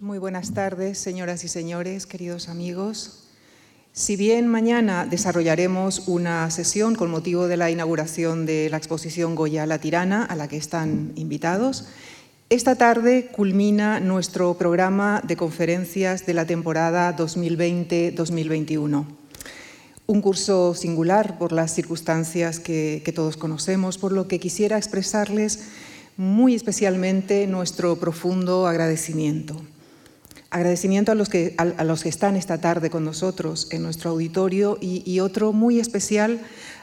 [0.00, 3.24] Muy buenas tardes, señoras y señores, queridos amigos.
[3.92, 9.66] Si bien mañana desarrollaremos una sesión con motivo de la inauguración de la exposición Goya
[9.66, 11.84] La Tirana, a la que están invitados,
[12.48, 19.04] esta tarde culmina nuestro programa de conferencias de la temporada 2020-2021.
[20.06, 25.64] Un curso singular por las circunstancias que, que todos conocemos, por lo que quisiera expresarles
[26.16, 29.60] muy especialmente nuestro profundo agradecimiento.
[30.50, 34.78] Agradecimiento a los que, a, los que están esta tarde con nosotros en nuestro auditorio
[34.80, 36.40] y, y, otro muy especial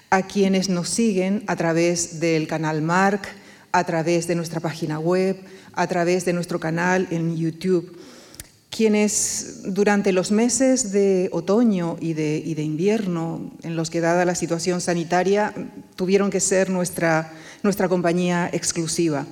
[0.09, 3.27] a quienes nos siguen a través del canal Marc,
[3.73, 5.37] a través de nuestra página web,
[5.73, 7.97] a través de nuestro canal en YouTube,
[8.69, 14.23] quienes durante los meses de otoño y de, y de invierno, en los que dada
[14.23, 15.53] la situación sanitaria,
[15.97, 19.25] tuvieron que ser nuestra, nuestra compañía exclusiva.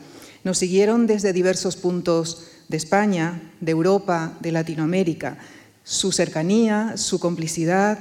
[0.44, 5.38] Nos siguieron desde diversos puntos de España, de Europa, de Latinoamérica.
[5.84, 8.00] Su cercanía, su complicidad,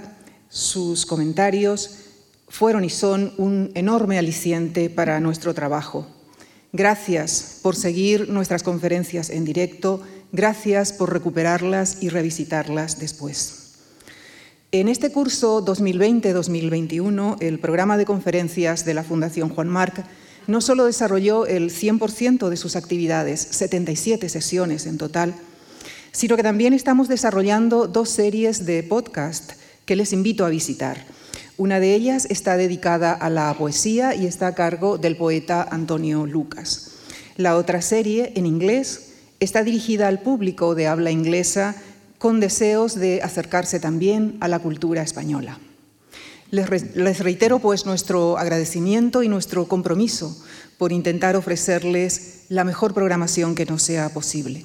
[0.49, 1.99] sus comentarios
[2.49, 6.07] fueron y son un enorme aliciente para nuestro trabajo.
[6.73, 13.65] Gracias por seguir nuestras conferencias en directo, gracias por recuperarlas y revisitarlas después.
[14.73, 20.05] En este curso 2020-2021, el programa de conferencias de la Fundación Juan Marc
[20.47, 25.35] no solo desarrolló el 100% de sus actividades, 77 sesiones en total,
[26.13, 29.53] sino que también estamos desarrollando dos series de podcast
[29.85, 31.05] que les invito a visitar.
[31.57, 36.27] Una de ellas está dedicada a la poesía y está a cargo del poeta Antonio
[36.27, 36.93] Lucas.
[37.37, 41.77] La otra serie, en inglés, está dirigida al público de habla inglesa
[42.19, 45.59] con deseos de acercarse también a la cultura española.
[46.55, 50.41] Les, reitero pues nuestro agradecimiento y nuestro compromiso
[50.79, 54.63] por intentar ofrecerles la mejor programación que nos sea posible.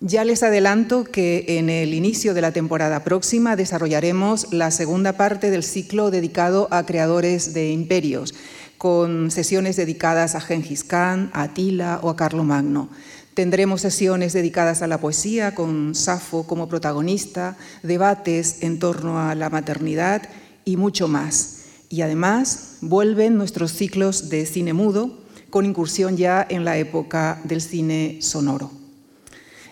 [0.00, 5.52] Ya les adelanto que en el inicio de la temporada próxima desarrollaremos la segunda parte
[5.52, 8.34] del ciclo dedicado a creadores de imperios,
[8.76, 12.88] con sesiones dedicadas a Gengis Khan, a Atila o a Carlomagno.
[13.34, 19.50] Tendremos sesiones dedicadas a la poesía, con Safo como protagonista, debates en torno a la
[19.50, 20.28] maternidad
[20.64, 21.64] y mucho más.
[21.88, 25.18] Y además vuelven nuestros ciclos de cine mudo,
[25.50, 28.70] con incursión ya en la época del cine sonoro.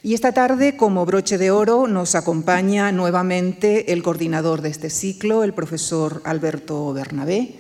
[0.03, 5.45] Y esta tarde, como broche de oro, nos acompaña nuevamente el coordinador de este ciclo,
[5.45, 7.57] el profesor Alberto Bernabé,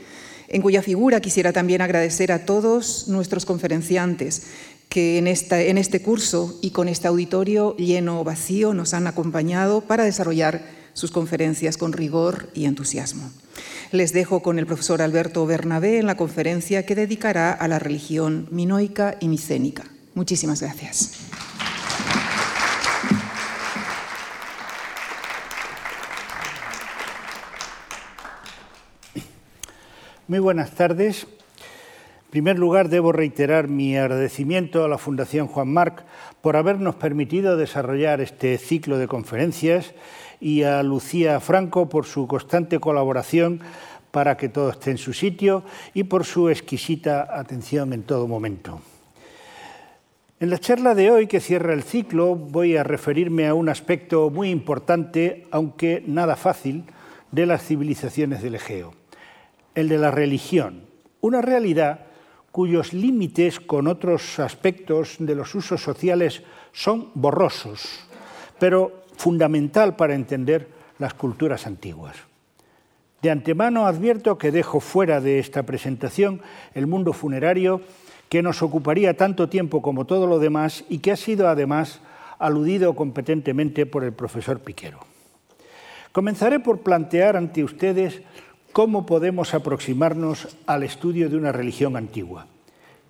[0.49, 4.43] en cuya figura quisiera también agradecer a todos nuestros conferenciantes
[4.89, 9.83] que en, esta, en este curso y con este auditorio lleno vacío nos han acompañado
[9.83, 13.31] para desarrollar sus conferencias con rigor y entusiasmo.
[13.93, 18.49] Les dejo con el profesor Alberto Bernabé en la conferencia que dedicará a la religión
[18.51, 19.85] minoica y micénica.
[20.15, 21.13] Muchísimas gracias.
[30.29, 31.27] Muy buenas tardes.
[32.31, 36.05] En primer lugar, debo reiterar mi agradecimiento a la Fundación Juan Marc
[36.41, 39.95] por habernos permitido desarrollar este ciclo de conferencias
[40.41, 43.63] y a Lucía Franco por su constante colaboración
[44.13, 48.81] para que todo esté en su sitio y por su exquisita atención en todo momento.
[50.39, 54.31] En la charla de hoy, que cierra el ciclo, voy a referirme a un aspecto
[54.31, 56.85] muy importante, aunque nada fácil,
[57.33, 58.95] de las civilizaciones del Egeo,
[59.75, 60.85] el de la religión,
[61.21, 62.07] una realidad
[62.53, 68.01] cuyos límites con otros aspectos de los usos sociales son borrosos,
[68.59, 70.69] pero fundamental para entender
[70.99, 72.17] las culturas antiguas.
[73.23, 76.41] De antemano advierto que dejo fuera de esta presentación
[76.75, 77.83] el mundo funerario
[78.31, 82.01] que nos ocuparía tanto tiempo como todo lo demás y que ha sido además
[82.39, 85.01] aludido competentemente por el profesor Piquero.
[86.13, 88.23] Comenzaré por plantear ante ustedes
[88.73, 92.47] cómo podemos aproximarnos al estudio de una religión antigua.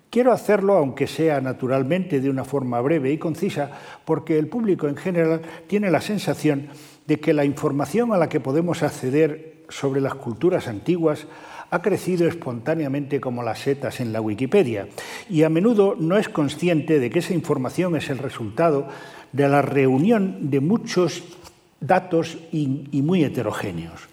[0.09, 3.71] Quiero hacerlo, aunque sea naturalmente de una forma breve y concisa,
[4.03, 6.67] porque el público en general tiene la sensación
[7.07, 11.27] de que la información a la que podemos acceder sobre las culturas antiguas
[11.69, 14.89] ha crecido espontáneamente como las setas en la Wikipedia
[15.29, 18.87] y a menudo no es consciente de que esa información es el resultado
[19.31, 21.23] de la reunión de muchos
[21.79, 24.10] datos y, muy heterogéneos.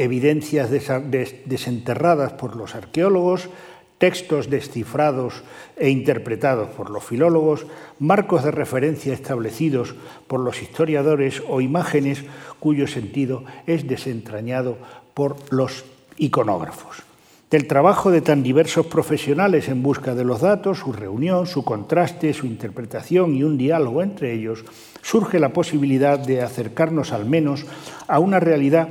[0.00, 3.50] Evidencias desenterradas por los arqueólogos,
[3.98, 5.44] textos descifrados
[5.76, 7.66] e interpretados por los filólogos,
[7.98, 9.94] marcos de referencia establecidos
[10.26, 12.24] por los historiadores o imágenes
[12.60, 14.78] cuyo sentido es desentrañado
[15.12, 15.84] por los
[16.16, 17.04] iconógrafos.
[17.50, 22.32] del trabajo de tan diversos profesionales en busca de los datos, su reunión, su contraste,
[22.32, 24.64] su interpretación y un diálogo entre ellos,
[25.02, 27.66] surge la posibilidad de acercarnos al menos
[28.06, 28.88] a una realidad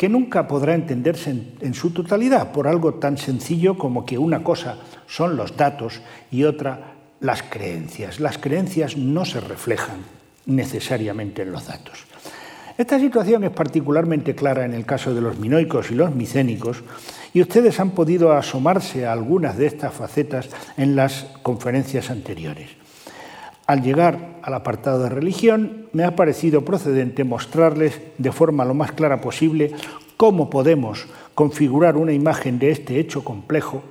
[0.00, 1.28] que nunca podrá entenderse
[1.60, 6.00] en, su totalidad por algo tan sencillo como que una cosa son los datos
[6.30, 8.18] y otra las creencias.
[8.18, 9.98] Las creencias no se reflejan
[10.46, 12.06] necesariamente en los datos.
[12.78, 16.82] Esta situación es particularmente clara en el caso de los minoicos y los micénicos,
[17.34, 20.48] y ustedes han podido asomarse a algunas de estas facetas
[20.78, 22.79] en las conferencias anteriores.
[23.70, 28.90] Al llegar al apartado de religión, me ha parecido procedente mostrarles de forma lo más
[28.90, 29.70] clara posible
[30.16, 31.06] cómo podemos
[31.36, 33.84] configurar una imagen de este hecho complejo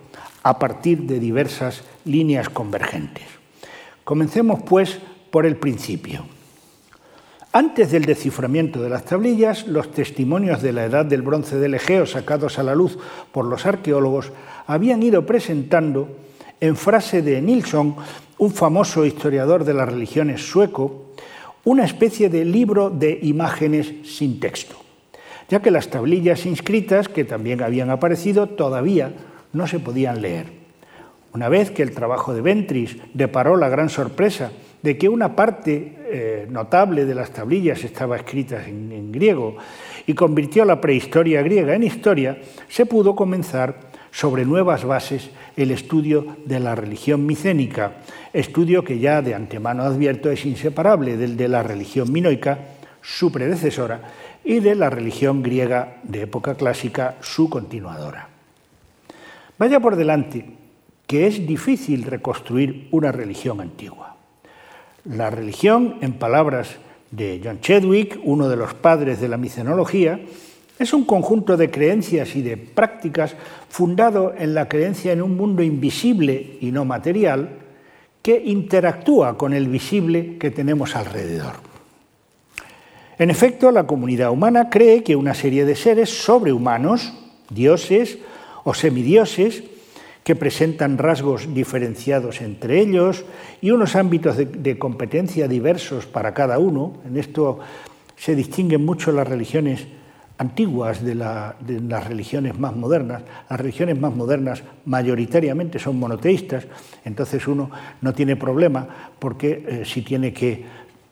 [0.44, 3.24] a partir de diversas líneas convergentes.
[4.04, 5.00] Comencemos, pues,
[5.32, 6.26] por el principio.
[7.54, 12.06] Antes del desciframiento de las tablillas, los testimonios de la edad del bronce del Egeo
[12.06, 12.98] sacados a la luz
[13.32, 14.34] por los arqueólogos
[14.68, 16.10] habían ido presentando,
[16.62, 17.96] en frase de Nilsson,
[18.38, 21.06] un famoso historiador de las religiones sueco,
[21.64, 24.76] una especie de libro de imágenes sin texto,
[25.50, 29.14] ya que las tablillas inscritas, que también habían aparecido, todavía
[29.54, 30.60] no se podían leer.
[31.34, 34.52] Una vez que el trabajo de Ventris deparó la gran sorpresa
[34.82, 39.58] de que una parte eh, notable de las tablillas estaba escrita en, griego
[40.08, 46.38] y convirtió la prehistoria griega en historia, se pudo comenzar sobre nuevas bases el estudio
[46.46, 47.98] de la religión micénica,
[48.34, 52.60] estudio que ya de antemano advierto es inseparable del de la religión minoica,
[53.02, 54.02] su predecesora,
[54.44, 58.30] y de la religión griega de época clásica, su continuadora.
[59.58, 60.46] Vaya por delante
[61.06, 64.16] que es difícil reconstruir una religión antigua.
[65.06, 66.78] La religión, en palabras
[67.12, 70.20] de John Chadwick, uno de los padres de la micenología,
[70.78, 73.36] es un conjunto de creencias y de prácticas
[73.70, 77.50] fundado en la creencia en un mundo invisible y no material
[78.22, 81.54] que interactúa con el visible que tenemos alrededor.
[83.18, 87.14] En efecto, la comunidad humana cree que una serie de seres sobrehumanos,
[87.50, 88.18] dioses
[88.64, 89.64] o semidioses,
[90.24, 93.26] que presentan rasgos diferenciados entre ellos
[93.62, 96.94] y unos ámbitos de, competencia diversos para cada uno.
[97.06, 97.60] En esto
[98.16, 99.88] se distinguen mucho las religiones
[100.40, 103.22] antiguas de, las religiones más modernas.
[103.50, 106.66] Las religiones más modernas mayoritariamente son monoteístas,
[107.06, 107.70] entonces uno
[108.02, 108.88] no tiene problema
[109.20, 110.66] porque eh, si tiene que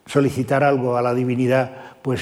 [0.06, 2.22] solicitar algo a la divinidad pues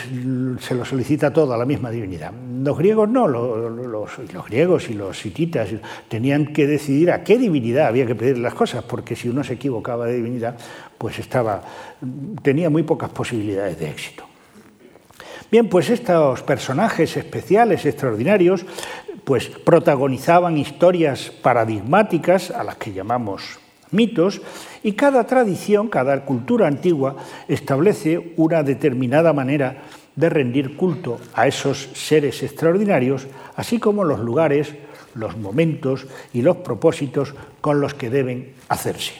[0.62, 2.32] se lo solicita todo a la misma divinidad.
[2.64, 4.10] Los griegos no, los,
[4.48, 5.70] griegos y los hititas
[6.08, 9.54] tenían que decidir a qué divinidad había que pedir las cosas, porque si uno se
[9.54, 10.58] equivocaba de divinidad,
[10.98, 11.62] pues estaba,
[12.42, 14.26] tenía muy pocas posibilidades de éxito.
[15.52, 18.66] Bien, pues estos personajes especiales, extraordinarios,
[19.24, 23.60] pues protagonizaban historias paradigmáticas a las que llamamos
[23.92, 24.42] mitos,
[24.84, 27.16] y cada tradición, cada cultura antigua
[27.48, 29.84] establece una determinada manera
[30.16, 34.74] de rendir culto a esos seres extraordinarios, así como los lugares,
[35.14, 39.14] los momentos y los propósitos con los que deben hacerse.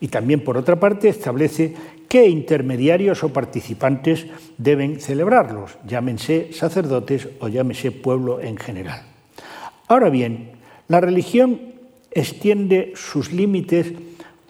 [0.00, 1.74] Y también, por otra parte, establece
[2.12, 4.28] qué intermediarios o participantes
[4.60, 9.00] deben celebrarlos, llámense sacerdotes o llámese pueblo en general.
[9.88, 10.52] Ahora bien,
[10.88, 11.72] la religión
[12.10, 13.96] extiende sus límites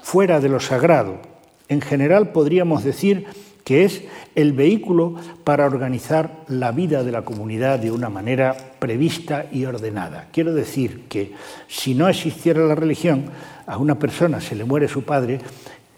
[0.03, 1.23] fuera de lo sagrado.
[1.69, 3.27] En general podríamos decir
[3.63, 4.03] que es
[4.35, 5.15] el vehículo
[5.45, 10.31] para organizar la vida de la comunidad de una manera prevista y ordenada.
[10.33, 11.31] Quiero decir que
[11.69, 13.27] si no existiera la religión,
[13.69, 15.39] a una persona se le muere su padre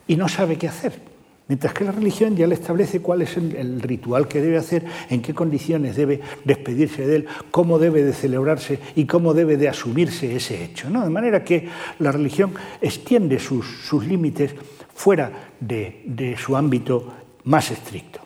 [0.07, 1.14] y no sabe qué hacer.
[1.47, 5.21] Mientras que la religión ya le establece cuál es el, ritual que debe hacer, en
[5.21, 10.35] qué condiciones debe despedirse de él, cómo debe de celebrarse y cómo debe de asumirse
[10.35, 10.89] ese hecho.
[10.89, 11.05] ¿no?
[11.05, 14.55] De manera que la religión extiende sus, límites
[14.95, 17.13] fuera de, su ámbito
[17.45, 18.21] más estricto.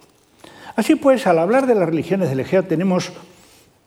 [0.76, 3.12] Así pues, al hablar de las religiones del Egeo tenemos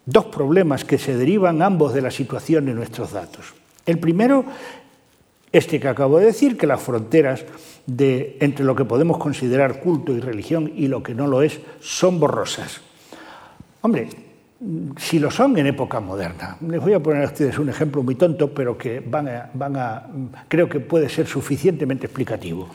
[0.05, 3.53] dos problemas que se derivan ambos de la situación de nuestros datos.
[3.85, 4.43] El primero,
[5.51, 7.45] este que acabo de decir, que las fronteras
[7.85, 11.59] de, entre lo que podemos considerar culto y religión y lo que no lo es
[11.79, 12.81] son borrosas.
[13.81, 14.09] Hombre,
[14.97, 16.57] si lo son en época moderna.
[16.67, 20.07] Les voy a poner a ustedes un ejemplo muy tonto, pero que van a,
[20.47, 22.69] creo que puede ser suficientemente explicativo.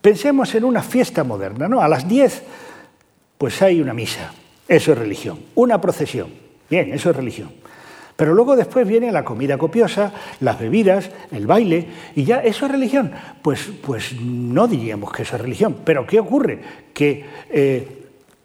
[0.00, 1.82] Pensemos en una fiesta moderna, ¿no?
[1.82, 2.42] A las 10,
[3.36, 4.32] pues hay una misa,
[4.66, 5.38] eso es religión.
[5.54, 6.30] Una procesión,
[6.70, 7.50] bien, eso es religión.
[8.18, 12.72] Pero luego después viene la comida copiosa, las bebidas, el baile, y ya eso es
[12.72, 13.12] religión.
[13.42, 15.76] Pues, pues no diríamos que eso es religión.
[15.84, 16.58] Pero ¿qué ocurre?
[16.92, 17.86] Que eh,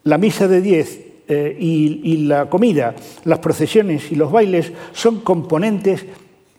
[0.03, 6.05] la misa de 10 eh, y, la comida, las procesiones y los bailes son componentes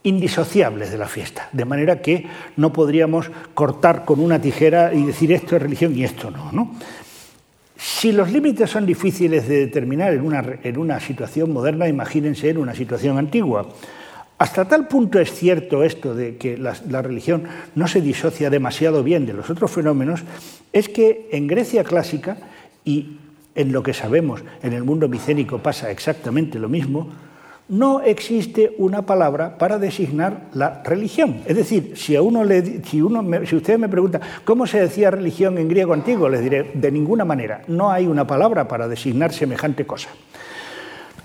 [0.03, 5.31] indisociables de la fiesta, de manera que no podríamos cortar con una tijera y decir
[5.31, 6.51] esto es religión y esto no.
[6.51, 6.75] ¿no?
[7.77, 12.59] Si los límites son difíciles de determinar en una, en una situación moderna, imagínense en
[12.59, 13.69] una situación antigua.
[14.39, 19.03] Hasta tal punto es cierto esto de que la, la, religión no se disocia demasiado
[19.03, 20.23] bien de los otros fenómenos,
[20.73, 22.37] es que en Grecia clásica
[22.85, 23.19] y
[23.55, 27.11] en lo que sabemos en el mundo micénico pasa exactamente lo mismo,
[27.69, 31.41] no existe una palabra para designar la religión.
[31.47, 35.11] Es decir, si, a uno le, si, uno si usted me pregunta cómo se decía
[35.11, 37.63] religión en griego antiguo, les diré de ninguna manera.
[37.69, 40.11] No hay una palabra para designar semejante cosa.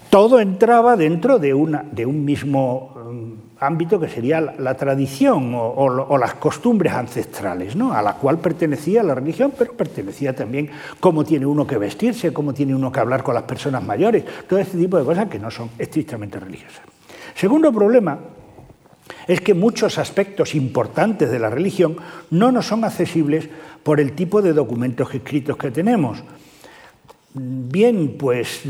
[0.09, 6.17] Todo entraba dentro de, una, de un mismo um, ámbito que sería la, tradición o,
[6.17, 7.93] las costumbres ancestrales, ¿no?
[7.93, 12.53] a la cual pertenecía la religión, pero pertenecía también cómo tiene uno que vestirse, cómo
[12.53, 15.51] tiene uno que hablar con las personas mayores, todo este tipo de cosas que no
[15.51, 16.81] son estrictamente religiosas.
[17.35, 18.19] Segundo problema
[19.27, 21.97] es que muchos aspectos importantes de la religión
[22.31, 23.49] no nos son accesibles
[23.83, 26.23] por el tipo de documentos escritos que tenemos.
[27.33, 28.61] Bien, pues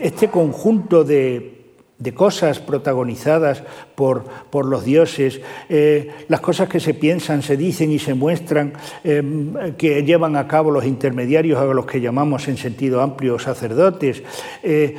[0.00, 1.63] este conjunto de
[1.98, 3.62] de cosas protagonizadas
[3.94, 8.72] por, por los dioses, eh, las cosas que se piensan, se dicen y se muestran,
[9.04, 14.22] em, que llevan a cabo los intermediarios, a los que llamamos en sentido amplio sacerdotes.
[14.62, 14.96] Eh,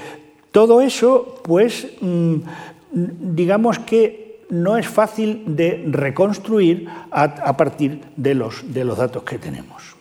[0.51, 2.35] todo eso, pues, mm,
[2.91, 9.37] digamos que no es fácil de reconstruir a, partir de los, de los datos que
[9.37, 9.95] tenemos.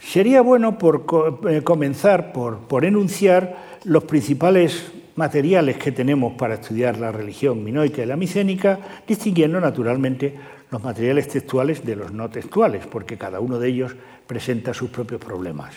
[0.00, 1.04] Sería bueno por,
[1.50, 8.02] eh, comenzar por, por enunciar los principales materiales que tenemos para estudiar la religión minoica
[8.02, 10.32] y la micénica, distinguiendo naturalmente
[10.70, 13.96] los materiales textuales de los no textuales, porque cada uno de ellos
[14.28, 15.74] presenta sus propios problemas.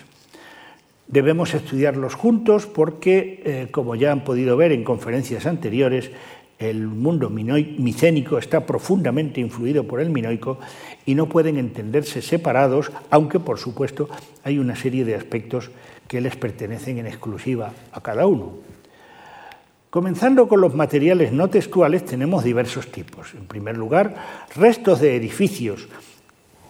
[1.08, 6.12] Debemos estudiarlos juntos porque, eh, como ya han podido ver en conferencias anteriores,
[6.60, 10.60] el mundo micénico está profundamente influido por el minoico
[11.04, 14.08] y no pueden entenderse separados, aunque por supuesto
[14.44, 15.72] hay una serie de aspectos
[16.08, 18.71] que les pertenecen en exclusiva a cada uno.
[19.92, 23.34] Comenzando con los materiales no textuales, tenemos diversos tipos.
[23.34, 24.16] En primer lugar,
[24.56, 25.90] restos de edificios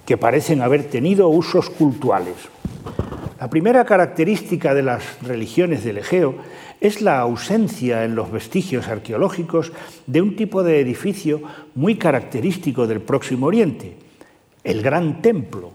[0.08, 2.34] que parecen haber tenido usos cultuales.
[3.40, 6.34] La primera característica de las religiones del Egeo
[6.80, 9.72] es la ausencia en los vestigios arqueológicos
[10.08, 11.44] de un tipo de edificio
[11.76, 13.98] muy característico del Próximo Oriente,
[14.64, 15.74] el gran templo,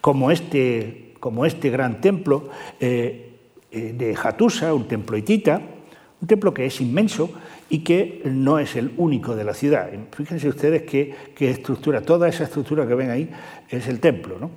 [0.00, 3.32] como este, como este gran templo eh,
[3.72, 5.60] eh, de Hattusa, un templo hitita,
[6.22, 7.30] un templo que es inmenso
[7.68, 9.90] y que no es el único de la ciudad.
[10.12, 13.28] Fíjense ustedes qué, estructura, toda esa estructura que ven ahí
[13.68, 14.38] es el templo.
[14.38, 14.50] ¿no?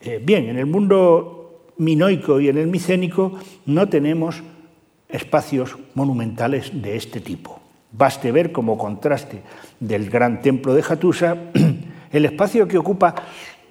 [0.00, 4.42] Eh, bien, en el mundo minoico y en el micénico no tenemos
[5.08, 7.60] espacios monumentales de este tipo.
[7.92, 9.42] Baste ver como contraste
[9.78, 11.36] del gran templo de Jatusa
[12.10, 13.14] el espacio que ocupa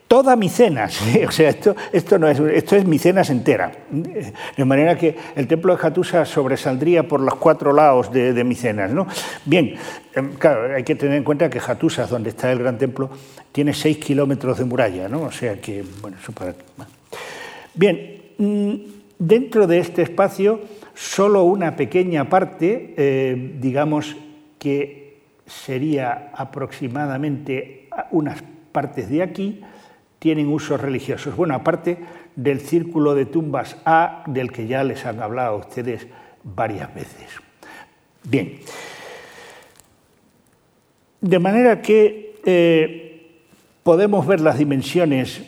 [0.07, 3.71] toda Micenas, o sea, esto, esto, no es, esto es Micenas entera.
[3.89, 8.91] De manera que el templo de Jatusa sobresaldría por los cuatro lados de, Micenas.
[8.91, 9.07] ¿no?
[9.45, 9.75] Bien,
[10.13, 13.09] em, claro, hay que tener en cuenta que Jatusa, donde está el gran templo,
[13.51, 15.23] tiene seis kilómetros de muralla, ¿no?
[15.23, 16.53] o sea que, bueno, eso para...
[17.73, 18.73] Bien, mm,
[19.19, 20.61] dentro de este espacio,
[20.93, 24.15] solo una pequeña parte, eh, digamos
[24.59, 29.61] que sería aproximadamente unas partes de aquí,
[30.25, 31.35] tienen usos religiosos.
[31.35, 31.99] Bueno, aparte
[32.35, 36.07] del círculo de tumbas A, del que ya les han hablado a ustedes
[36.43, 37.27] varias veces.
[38.23, 38.57] Bien.
[41.21, 43.43] De manera que eh,
[43.83, 45.43] podemos ver las dimensiones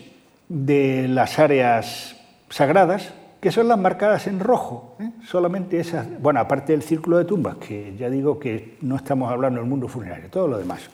[0.48, 2.16] de las áreas
[2.52, 4.96] sagradas, que son las marcadas en rojo.
[5.00, 5.10] ¿eh?
[5.26, 9.60] Solamente esas, bueno, aparte del círculo de tumbas, que ya digo que no estamos hablando
[9.60, 10.88] del mundo funerario, todo lo demás.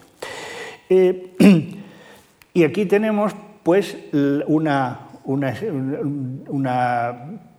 [0.88, 1.36] Eh,
[2.54, 5.00] y aquí tenemos pues una,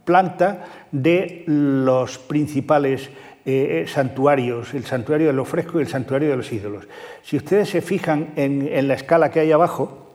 [0.05, 3.09] planta de los principales
[3.47, 6.87] eh, santuarios, el santuario de los frescos y el santuario de los ídolos.
[7.23, 10.13] Si ustedes se fijan en, la escala que hay abajo,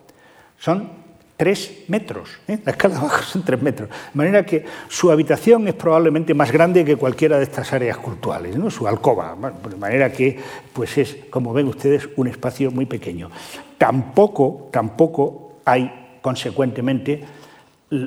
[0.57, 0.89] son
[1.37, 2.29] tres metros.
[2.47, 2.59] ¿eh?
[2.65, 3.89] La escala abajo son tres metros.
[3.89, 8.55] De manera que su habitación es probablemente más grande que cualquiera de estas áreas cultuales,
[8.57, 8.69] ¿no?
[8.69, 9.35] su alcoba.
[9.69, 10.37] de manera que
[10.73, 13.31] pues es, como ven ustedes, un espacio muy pequeño.
[13.77, 17.23] Tampoco, tampoco hay, consecuentemente,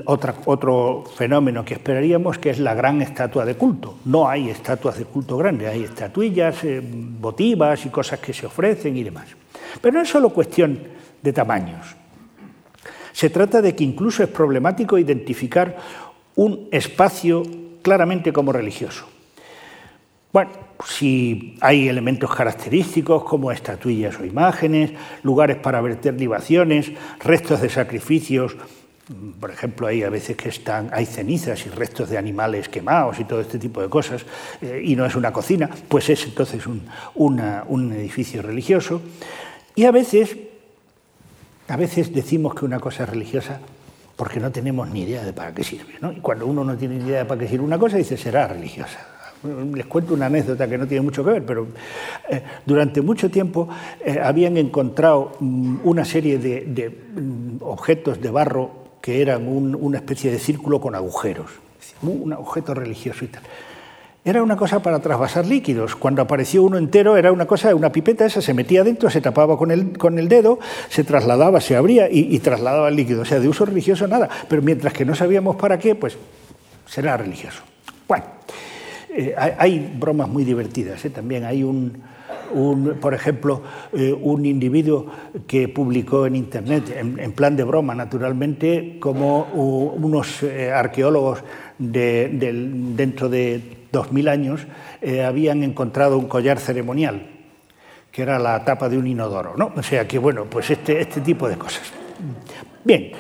[0.04, 3.99] otro fenómeno que esperaríamos, que es la gran estatua de culto.
[4.04, 8.97] No hay estatuas de culto grandes, hay estatuillas, eh, votivas y cosas que se ofrecen
[8.97, 9.26] y demás.
[9.81, 10.78] Pero no es solo cuestión
[11.21, 11.97] de tamaños.
[13.12, 15.76] Se trata de que incluso es problemático identificar
[16.37, 17.42] un espacio
[17.83, 19.07] claramente como religioso.
[20.33, 20.50] Bueno,
[20.86, 28.56] si hay elementos característicos como estatuillas o imágenes, lugares para verter libaciones, restos de sacrificios,
[29.40, 33.24] por ejemplo, hay a veces que están, hay cenizas y restos de animales quemados y
[33.24, 34.24] todo este tipo de cosas,
[34.60, 39.02] eh, y no es una cocina, pues es entonces un, edificio religioso.
[39.74, 40.36] Y a veces,
[41.68, 43.60] a veces decimos que una cosa es religiosa
[44.16, 45.94] porque no tenemos ni idea de para qué sirve.
[46.16, 48.46] Y cuando uno no tiene ni idea de para qué sirve una cosa, dice será
[48.46, 49.12] religiosa.
[49.75, 51.66] Les cuento una anécdota que no tiene mucho que ver, pero
[52.28, 53.68] eh, durante mucho tiempo
[54.04, 58.70] eh, habían encontrado mm, una serie de, mm, objetos de barro
[59.00, 61.50] que eran una especie de círculo con agujeros,
[62.02, 63.42] un objeto religioso y tal.
[64.25, 65.96] Era una cosa para trasvasar líquidos.
[65.96, 69.58] Cuando apareció uno entero era una cosa, una pipeta esa, se metía dentro, se tapaba
[69.58, 73.22] con el, con el dedo, se trasladaba, se abría y, y trasladaba el líquido.
[73.22, 74.28] O sea, de uso religioso nada.
[74.49, 76.16] Pero mientras que no sabíamos para qué, pues
[76.87, 77.62] será religioso.
[78.06, 78.26] Bueno.
[79.14, 81.04] Eh, hay, bromas muy divertidas.
[81.04, 81.11] ¿eh?
[81.11, 82.02] También hay un,
[83.00, 85.07] por ejemplo, eh, un individuo
[85.47, 90.42] que publicó en Internet, en, plan de broma, naturalmente, como unos
[90.75, 91.45] arqueólogos
[91.78, 93.61] dentro de
[93.92, 94.66] 2.000 años
[95.25, 97.28] habían encontrado un collar ceremonial,
[98.11, 99.54] que era la tapa de un inodoro.
[99.57, 99.73] ¿no?
[99.76, 101.92] O sea que, bueno, pues este, este tipo de cosas.
[102.85, 103.12] Bien,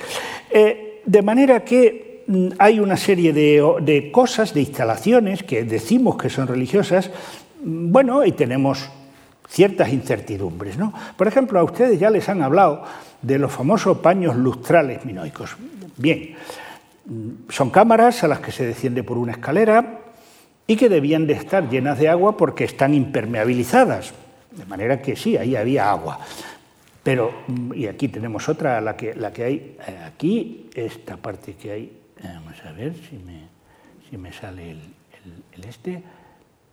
[1.04, 2.11] de manera que
[2.58, 7.10] hay una serie de, cosas, de instalaciones que decimos que son religiosas,
[7.62, 8.90] mm, bueno, y tenemos
[9.48, 10.78] ciertas incertidumbres.
[10.78, 10.92] ¿no?
[11.16, 12.84] Por ejemplo, a ustedes ya les han hablado
[13.20, 15.56] de los famosos paños lustrales minoicos.
[15.96, 16.34] Bien,
[17.06, 20.00] mm, son cámaras a las que se desciende por una escalera
[20.66, 24.14] y que debían de estar llenas de agua porque están impermeabilizadas.
[24.50, 26.18] De manera que sí, ahí había agua.
[27.02, 27.32] Pero,
[27.74, 32.01] y aquí tenemos otra, la que, la que hay eh, aquí, esta parte que hay
[32.22, 33.42] Vamos a ver si me,
[34.08, 36.02] si me sale el, este.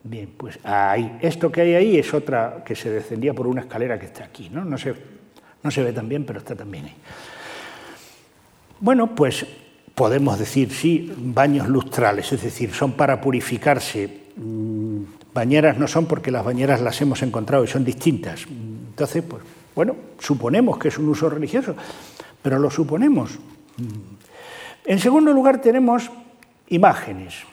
[0.01, 3.99] Bien, pues ahí, esto que hay ahí es otra que se descendía por una escalera
[3.99, 4.63] que está aquí, ¿no?
[4.63, 4.95] No se,
[5.61, 6.95] no se ve tan bien, pero está también ahí.
[8.79, 9.45] Bueno, pues
[9.93, 14.21] podemos decir, sí, baños lustrales, es decir, son para purificarse.
[14.37, 15.01] Mm,
[15.33, 18.45] bañeras no son porque las bañeras las hemos encontrado y son distintas.
[18.47, 19.43] Entonces, pues,
[19.75, 21.75] bueno, suponemos que es un uso religioso,
[22.41, 23.37] pero lo suponemos.
[24.89, 26.09] En segundo lugar tenemos
[26.67, 27.45] imágenes.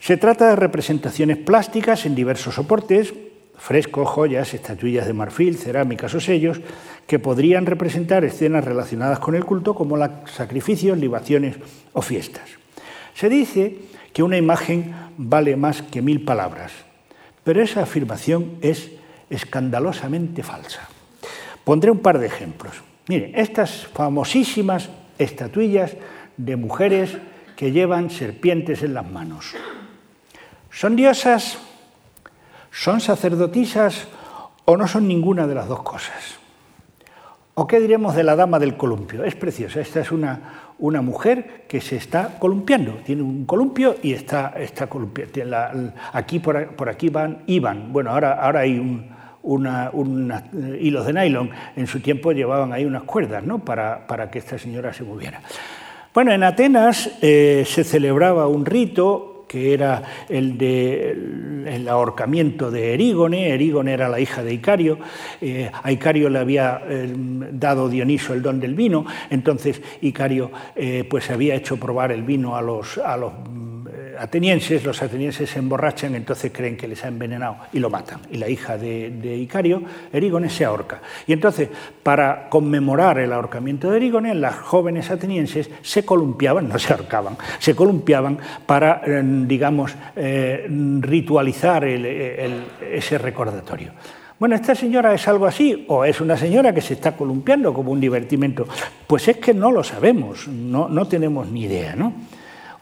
[0.00, 3.14] Se trata de representaciones plásticas en diversos soportes,
[3.56, 6.60] frescos, joyas, estatuillas de marfil, cerámicas o sellos,
[7.06, 11.54] que podrían representar escenas relacionadas con el culto como sacrificios, libaciones
[11.92, 12.50] o fiestas.
[13.14, 13.78] Se dice
[14.12, 16.72] que una imagen vale más que mil palabras,
[17.44, 18.90] pero esa afirmación es
[19.30, 20.82] escandalosamente falsa.
[21.62, 22.74] Pondré un par de ejemplos.
[23.06, 25.96] Miren, estas famosísimas estatuillas
[26.36, 27.16] de mujeres
[27.56, 29.54] que llevan serpientes en las manos.
[30.70, 31.58] ¿Son diosas?
[32.70, 34.06] ¿Son sacerdotisas?
[34.64, 36.38] ¿O no son ninguna de las dos cosas?
[37.54, 39.24] ¿O qué diremos de la dama del columpio?
[39.24, 39.80] Es preciosa.
[39.80, 42.92] Esta es una, una mujer que se está columpiando.
[43.04, 45.56] Tiene un columpio y está, está columpiando.
[46.12, 47.92] Aquí por, aquí van, iban.
[47.92, 49.10] Bueno, ahora, ahora hay un,
[49.48, 51.50] una, eh, hilos de nylon.
[51.76, 53.58] En su tiempo llevaban ahí unas cuerdas ¿no?
[53.58, 55.40] para, para que esta señora se moviera.
[56.12, 63.48] Bueno, en Atenas eh, se celebraba un rito que era el del ahorcamiento de Erígone.
[63.48, 64.98] Erígone era la hija de Icario.
[65.40, 66.82] Eh, a Icario le había
[67.52, 70.50] dado Dioniso el don del vino, entonces Icario
[71.08, 73.32] pues había hecho probar el vino a los, a los
[74.18, 78.20] atenienses, los atenienses se emborrachan, entonces creen que les ha envenenado y lo matan.
[78.30, 81.00] Y la hija de, Icario, Erígones, se ahorca.
[81.26, 81.68] Y entonces,
[82.02, 87.74] para conmemorar el ahorcamiento de Erígones, las jóvenes atenienses se columpiaban, no se ahorcaban, se
[87.74, 90.66] columpiaban para, eh, digamos, eh,
[91.00, 93.92] ritualizar ese recordatorio.
[94.38, 97.90] Bueno, ¿esta señora es algo así o es una señora que se está columpiando como
[97.90, 98.66] un divertimento?
[99.06, 102.12] Pues es que no lo sabemos, no, no tenemos ni idea, ¿no?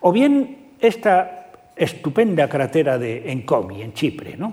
[0.00, 4.36] O bien esta estupenda cratera de Encomi, en Chipre.
[4.36, 4.52] ¿no?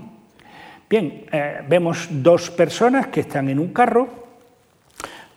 [0.90, 4.24] Bien, eh, vemos dos personas que están en un carro.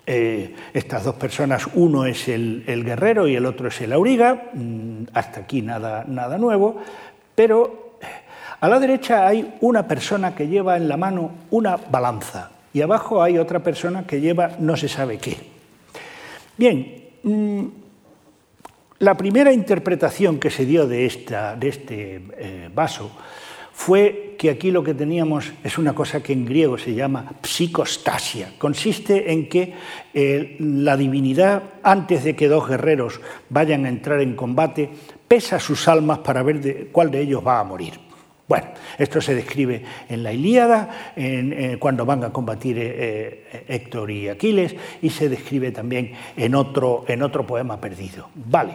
[0.05, 4.51] Eh, estas dos personas, uno es el, guerrero y el otro es el auriga.
[4.53, 6.77] Mm, hasta aquí nada, nada nuevo.
[7.35, 8.07] Pero eh,
[8.61, 13.22] a la derecha hay una persona que lleva en la mano una balanza y abajo
[13.22, 15.37] hay otra persona que lleva no se sabe qué.
[16.59, 17.64] Bien, mm,
[18.99, 23.11] la primera interpretación que se dio de, esta, de este eh, vaso
[23.73, 28.55] fue que aquí lo que teníamos es una cosa que en griego se llama psicostasia.
[28.57, 29.75] Consiste en que
[30.15, 34.89] eh, la divinidad, antes de que dos guerreros vayan a entrar en combate,
[35.29, 38.06] pesa sus almas para ver cuál de ellos va a morir.
[38.49, 44.11] Bueno, esto se describe en la Ilíada, en, cuando van a combatir eh, eh, Héctor
[44.11, 48.29] y Aquiles, y se describe también en otro, en otro poema perdido.
[48.37, 48.75] Vale.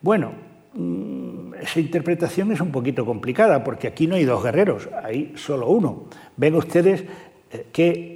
[0.00, 0.32] Bueno,
[0.74, 5.68] mm, esa interpretación es un poquito complicada, porque aquí no hay dos guerreros, hay solo
[5.68, 6.04] uno.
[6.36, 7.02] Ven ustedes
[7.50, 8.14] eh, que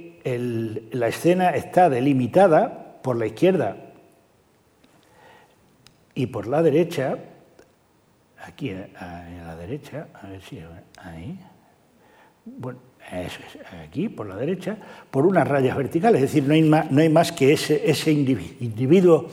[0.91, 3.75] la escena está delimitada por la izquierda
[6.13, 7.17] y por la derecha
[8.45, 10.61] aquí a, la derecha, a ver si
[10.97, 11.39] ahí,
[12.45, 12.79] bueno,
[13.83, 14.77] aquí por la derecha,
[15.09, 18.11] por unas rayas verticales, es decir, no hay más, no hay más que ese, ese
[18.11, 19.27] individuo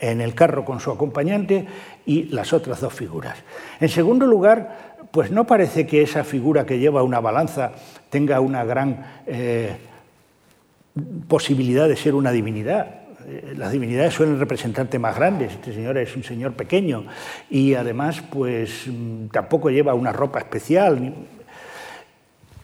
[0.00, 1.66] en el carro con su acompañante
[2.06, 3.36] y las otras dos figuras.
[3.80, 7.72] En segundo lugar, pues no parece que esa figura que lleva una balanza
[8.10, 9.76] tenga una gran eh,
[11.26, 12.97] posibilidad de ser una divinidad.
[13.28, 17.04] Eh, las divinidades suelen representarte más grandes, este señor es un señor pequeño
[17.50, 21.14] y además pues mm, tampoco lleva una ropa especial.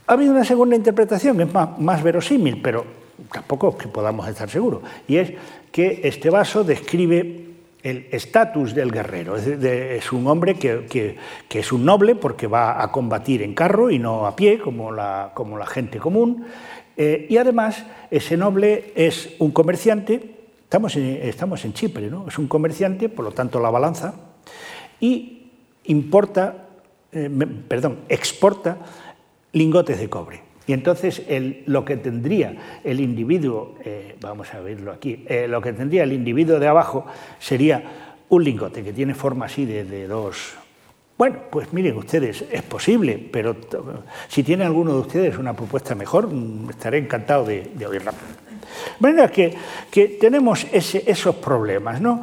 [0.06, 2.84] Ha habido una segunda interpretación, es más, verosímil, pero
[3.30, 5.32] tampoco que podamos estar seguros, y es
[5.70, 7.40] que este vaso describe
[7.82, 9.36] el estatus del guerrero.
[9.36, 11.18] Es, un hombre que,
[11.50, 15.32] es un noble porque va a combatir en carro y no a pie, como la,
[15.34, 16.46] como la gente común.
[16.96, 20.43] Eh, y además, ese noble es un comerciante
[20.74, 22.26] Estamos en, Chipre, ¿no?
[22.26, 24.12] es un comerciante, por lo tanto la balanza,
[24.98, 25.52] y
[25.84, 26.66] importa,
[27.12, 27.30] eh,
[27.68, 28.78] perdón, exporta
[29.52, 30.40] lingotes de cobre.
[30.66, 31.22] Y entonces
[31.66, 36.12] lo que tendría el individuo, eh, vamos a verlo aquí, eh, lo que tendría el
[36.12, 37.06] individuo de abajo
[37.38, 40.54] sería un lingote que tiene forma así de, dos.
[41.16, 43.54] Bueno, pues miren ustedes, es posible, pero
[44.26, 48.12] si tiene alguno de ustedes una propuesta mejor, mm, estaré encantado de oírla.
[48.98, 49.54] De manera que,
[49.90, 52.22] que tenemos esos problemas, ¿no?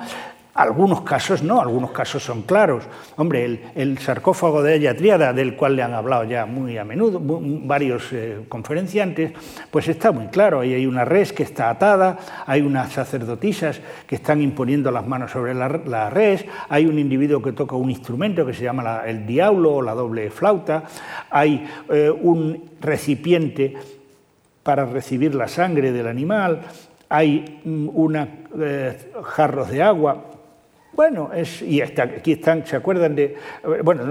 [0.54, 2.84] Algunos casos no, algunos casos son claros.
[3.16, 7.22] Hombre, el, sarcófago de ella triada, del cual le han hablado ya muy a menudo
[7.24, 9.32] varios eh, conferenciantes,
[9.72, 10.60] pues está muy claro.
[10.60, 15.32] Ahí hay una res que está atada, hay unas sacerdotisas que están imponiendo las manos
[15.32, 19.76] sobre la, res, hay un individuo que toca un instrumento que se llama el diablo
[19.76, 20.84] o la doble flauta,
[21.30, 23.78] hay eh, un recipiente
[24.63, 26.62] para recibir la sangre del animal,
[27.10, 28.28] hay mm, unos
[28.60, 30.26] eh, jarros de agua.
[30.93, 33.36] Bueno, es, y aquí están, ¿se acuerdan de...?
[33.84, 34.04] Bueno,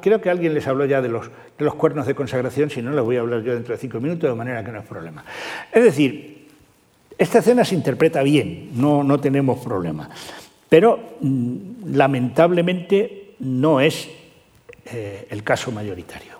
[0.00, 2.92] creo que alguien les habló ya de los, de los cuernos de consagración, si no,
[2.92, 5.24] les voy a hablar yo dentro de cinco minutos, de manera que no es problema.
[5.72, 6.48] Es decir,
[7.18, 10.08] esta escena se interpreta bien, no, no tenemos problema,
[10.68, 14.08] pero mm, lamentablemente no es
[14.86, 16.33] eh, el caso mayoritario.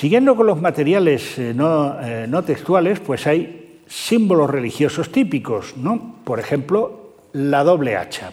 [0.00, 6.14] Siguiendo con los materiales eh, eh, no, textuales, pues hay símbolos religiosos típicos, ¿no?
[6.24, 8.32] Por ejemplo, la doble hacha.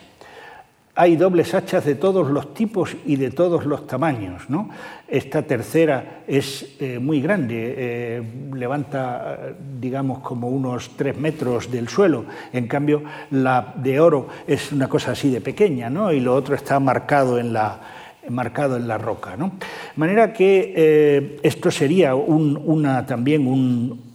[0.95, 4.49] Hay dobles hachas de todos los tipos y de todos los tamaños.
[4.49, 4.69] ¿no?
[5.09, 9.37] Esta tercera es eh, muy grande, levanta,
[9.77, 12.23] digamos, como unos tres metros del suelo.
[12.53, 16.13] En cambio, la de oro es una cosa así de pequeña, ¿no?
[16.13, 17.96] y lo otro está marcado en la,
[18.29, 19.35] marcado en la roca.
[19.37, 19.51] ¿no?
[19.59, 24.05] De manera que eh, esto sería una, también un,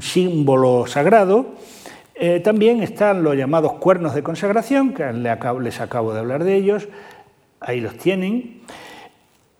[0.00, 1.54] símbolo sagrado.
[2.16, 6.88] Eh, también están los llamados cuernos de consagración, que les acabo de hablar de ellos,
[7.60, 8.62] ahí los tienen.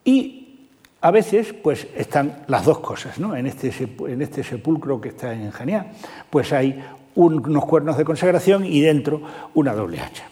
[0.03, 0.67] Y
[1.01, 3.35] a veces pues están las dos cosas, ¿no?
[3.35, 3.71] en, este,
[4.07, 5.91] en este sepulcro que está en Janiá,
[6.29, 6.83] pues hay
[7.15, 9.21] unos cuernos de consagración y dentro
[9.53, 10.25] una doble hacha.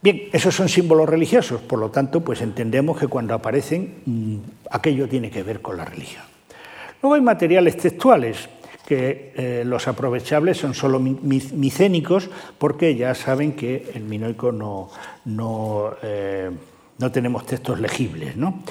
[0.00, 4.36] Bien, esos son símbolos religiosos, por lo tanto, pues entendemos que cuando aparecen mm,
[4.70, 6.22] aquello tiene que ver con la religión.
[7.02, 8.48] Luego hay materiales textuales,
[8.88, 14.88] que eh, los aprovechables son solo micénicos, porque ya saben que en minoico no,
[15.26, 16.50] no, eh,
[16.96, 18.34] no tenemos textos legibles.
[18.36, 18.62] ¿no?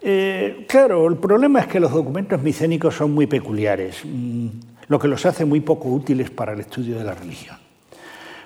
[0.00, 4.48] Eh, claro, el problema es que los documentos micénicos son muy peculiares, mm,
[4.88, 7.56] lo que los hace muy poco útiles para el estudio de la religión.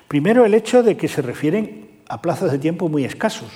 [0.07, 3.49] Primero, el hecho de que se refieren a plazos de tiempo muy escasos.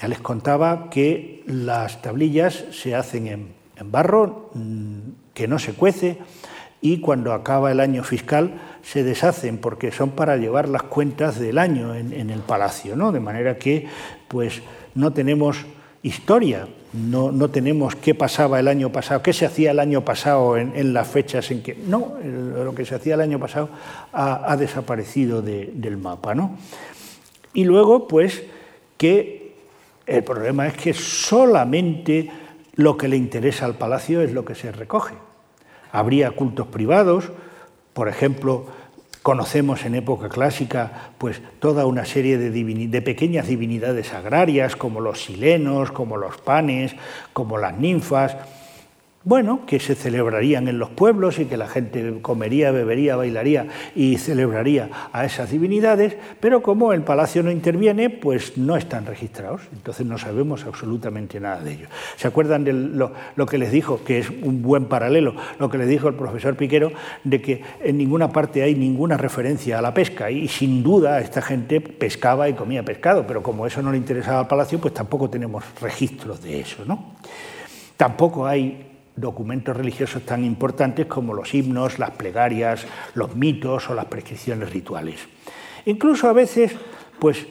[0.00, 4.98] Ya les contaba que las tablillas se hacen en, barro, mm,
[5.34, 6.18] que no se cuece,
[6.80, 11.58] y cuando acaba el año fiscal se deshacen porque son para llevar las cuentas del
[11.58, 13.10] año en, en el palacio, ¿no?
[13.10, 13.88] De manera que
[14.28, 14.62] pues
[14.94, 15.64] no tenemos
[16.02, 16.68] historia.
[16.96, 20.94] No, no, tenemos qué pasaba el año pasado, qué se hacía el año pasado en,
[20.94, 21.74] las fechas en que...
[21.74, 23.68] No, lo que se hacía el año pasado
[24.12, 26.34] ha, desaparecido del mapa.
[26.34, 26.56] ¿no?
[27.52, 28.44] Y luego, pues,
[28.96, 29.54] que
[30.06, 32.30] El problema es que solamente
[32.76, 35.14] lo que le interesa al palacio es lo que se recoge.
[35.90, 37.32] Habría cultos privados,
[37.92, 38.66] por ejemplo,
[39.26, 45.24] conocemos en época clásica pues toda una serie de, de, pequeñas divinidades agrarias como los
[45.24, 46.94] silenos, como los panes,
[47.32, 48.36] como las ninfas,
[49.26, 54.18] bueno, que se celebrarían en los pueblos y que la gente comería, bebería, bailaría y
[54.18, 60.06] celebraría a esas divinidades, pero como el palacio no interviene, pues no están registrados, entonces
[60.06, 61.88] no sabemos absolutamente nada de ellos.
[62.14, 65.88] ¿Se acuerdan de lo, que les dijo, que es un buen paralelo, lo que les
[65.88, 66.92] dijo el profesor Piquero,
[67.24, 71.42] de que en ninguna parte hay ninguna referencia a la pesca y sin duda esta
[71.42, 75.28] gente pescaba y comía pescado, pero como eso no le interesaba al palacio, pues tampoco
[75.28, 77.16] tenemos registros de eso, ¿no?
[77.96, 78.85] Tampoco hay
[79.16, 85.20] documentos religiosos tan importantes como los himnos, las plegarias, los mitos o las prescripciones rituales.
[85.86, 86.72] Incluso a veces,
[87.18, 87.46] pues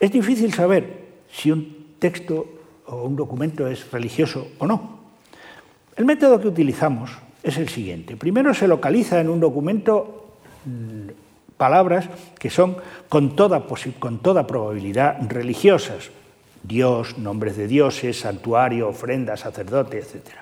[0.00, 2.46] es difícil saber si un texto
[2.86, 5.00] o un documento es religioso o no.
[5.96, 7.10] El método que utilizamos
[7.42, 8.16] es el siguiente.
[8.16, 12.76] Primero se localiza en un documento mm, palabras que son
[13.08, 13.64] con toda,
[13.98, 16.10] con toda probabilidad religiosas.
[16.62, 20.41] Dios, nombres de dioses, santuario, ofrenda, sacerdote, etcétera.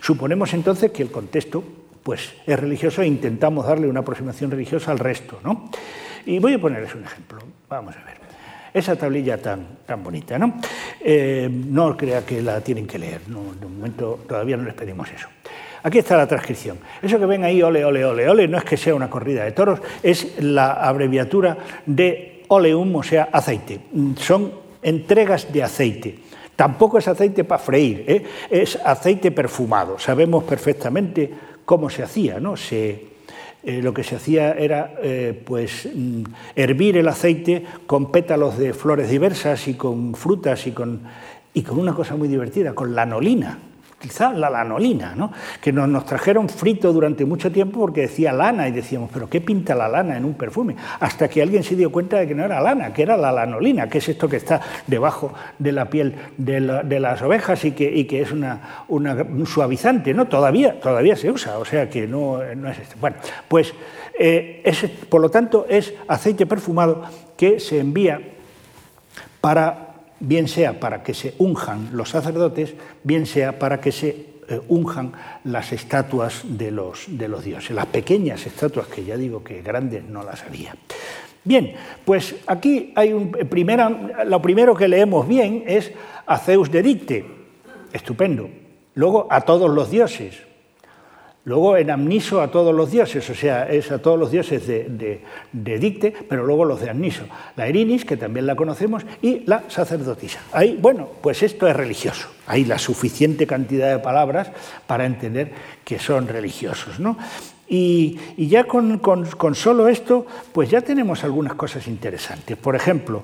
[0.00, 1.64] Suponemos entonces que el contexto
[2.02, 5.40] pues, es religioso e intentamos darle una aproximación religiosa al resto.
[5.42, 5.70] ¿no?
[6.26, 7.38] Y voy a ponerles un ejemplo.
[7.68, 8.14] Vamos a ver.
[8.72, 10.60] Esa tablilla tan, tan bonita, ¿no?
[11.00, 15.08] Eh, no crea que la tienen que leer, no, de momento todavía no les pedimos
[15.12, 15.28] eso.
[15.84, 16.78] Aquí está la transcripción.
[17.00, 19.52] Eso que ven ahí, ole, ole, ole, ole, no es que sea una corrida de
[19.52, 23.80] toros, es la abreviatura de oleum, o sea, aceite.
[24.16, 24.50] Son
[24.82, 26.18] entregas de aceite.
[26.56, 28.24] Tampoco es aceite para freír, ¿eh?
[28.50, 29.98] es aceite perfumado.
[29.98, 31.30] Sabemos perfectamente
[31.64, 32.54] cómo se hacía, ¿no?
[33.66, 36.22] Eh, lo que se hacía era eh, pues, mm,
[36.54, 41.00] hervir el aceite con pétalos de flores diversas y con frutas y con,
[41.54, 43.58] y con una cosa muy divertida, con lanolina
[44.04, 45.32] quizá la lanolina, ¿no?
[45.62, 49.40] que nos, nos, trajeron frito durante mucho tiempo porque decía lana y decíamos, pero ¿qué
[49.40, 50.76] pinta la lana en un perfume?
[51.00, 53.88] Hasta que alguien se dio cuenta de que no era lana, que era la lanolina,
[53.88, 58.04] que es esto que está debajo de la piel de, las ovejas y que, y
[58.04, 60.26] que es una, un suavizante, ¿no?
[60.26, 62.96] Todavía, todavía se usa, o sea que no, no es esto.
[63.00, 63.16] Bueno,
[63.48, 63.72] pues
[64.18, 64.62] eh,
[65.08, 67.04] por lo tanto es aceite perfumado
[67.38, 68.20] que se envía
[69.40, 69.83] para
[70.20, 75.12] bien sea para que se unjan los sacerdotes, bien sea para que se eh, unjan
[75.44, 80.04] las estatuas de los, de los dioses, las pequeñas estatuas que ya digo que grandes
[80.04, 80.76] no las había.
[81.44, 81.74] Bien,
[82.04, 83.88] pues aquí hay un primera,
[84.24, 85.92] lo primero que leemos bien es
[86.26, 87.26] a Zeus de Dicte,
[87.92, 88.48] estupendo.
[88.94, 90.42] Luego a todos los dioses,
[91.46, 95.20] Luego en Amniso a todos los dioses, o sea, es a todos los dioses de,
[95.52, 97.24] Dicte, pero luego los de Amniso.
[97.56, 100.40] La Erinis, que también la conocemos, y la sacerdotisa.
[100.52, 102.28] Ahí, bueno, pues esto es religioso.
[102.46, 104.50] Hay la suficiente cantidad de palabras
[104.86, 105.52] para entender
[105.84, 106.98] que son religiosos.
[106.98, 107.18] ¿no?
[107.68, 112.56] Y, ya con, solo esto, pues ya tenemos algunas cosas interesantes.
[112.56, 113.22] Por ejemplo,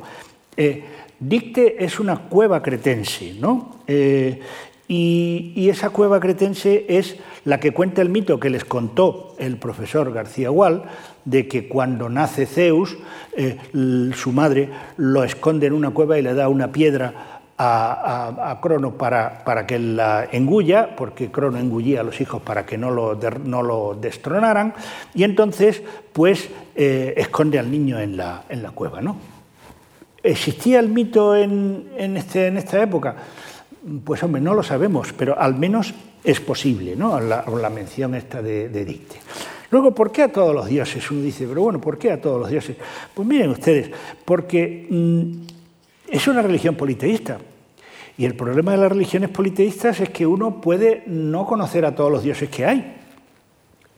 [0.59, 0.85] eh,
[1.19, 3.81] Dicte es una cueva cretense, ¿no?
[3.87, 4.41] Eh,
[4.92, 10.12] y, esa cueva cretense es la que cuenta el mito que les contó el profesor
[10.12, 10.83] García Gual,
[11.24, 12.98] de que cuando nace Zeus,
[13.37, 18.94] eh, su madre lo esconde en una cueva y le da una piedra a, Crono
[18.94, 23.16] para, para, que la engulla, porque Crono engullía a los hijos para que no lo,
[23.44, 24.74] no lo destronaran,
[25.14, 29.00] y entonces pues eh, esconde al niño en la, en la cueva.
[29.00, 29.18] ¿no?
[30.20, 33.14] ¿Existía el mito en, en, este, en esta época?
[34.05, 37.19] Pues hombre, no lo sabemos, pero al menos es posible, ¿no?
[37.19, 39.16] La, la mención esta de, Dicte.
[39.71, 41.11] Luego, ¿por qué a todos los dioses?
[41.11, 42.77] Uno dice, pero bueno, ¿por qué a todos los dioses?
[43.14, 43.90] Pues miren ustedes,
[44.25, 45.33] porque mm,
[46.09, 47.38] es una religión politeísta.
[48.19, 52.12] Y el problema de las religiones politeístas es que uno puede no conocer a todos
[52.12, 52.97] los dioses que hay.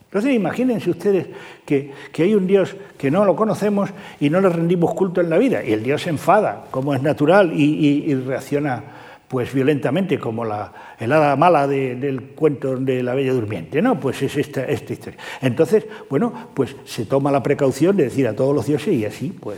[0.05, 1.27] Entonces imagínense ustedes
[1.65, 5.39] que, hay un Dios que no lo conocemos y no le rendimos culto en la
[5.39, 5.61] vida.
[5.65, 11.35] Y el Dios se enfada, como es natural, y reacciona pues violentamente, como la helada
[11.35, 13.99] mala del cuento de la Bella Durmiente, ¿no?
[13.99, 15.19] Pues es esta, esta historia.
[15.41, 19.29] Entonces, bueno, pues se toma la precaución de decir a todos los dioses y así,
[19.39, 19.57] pues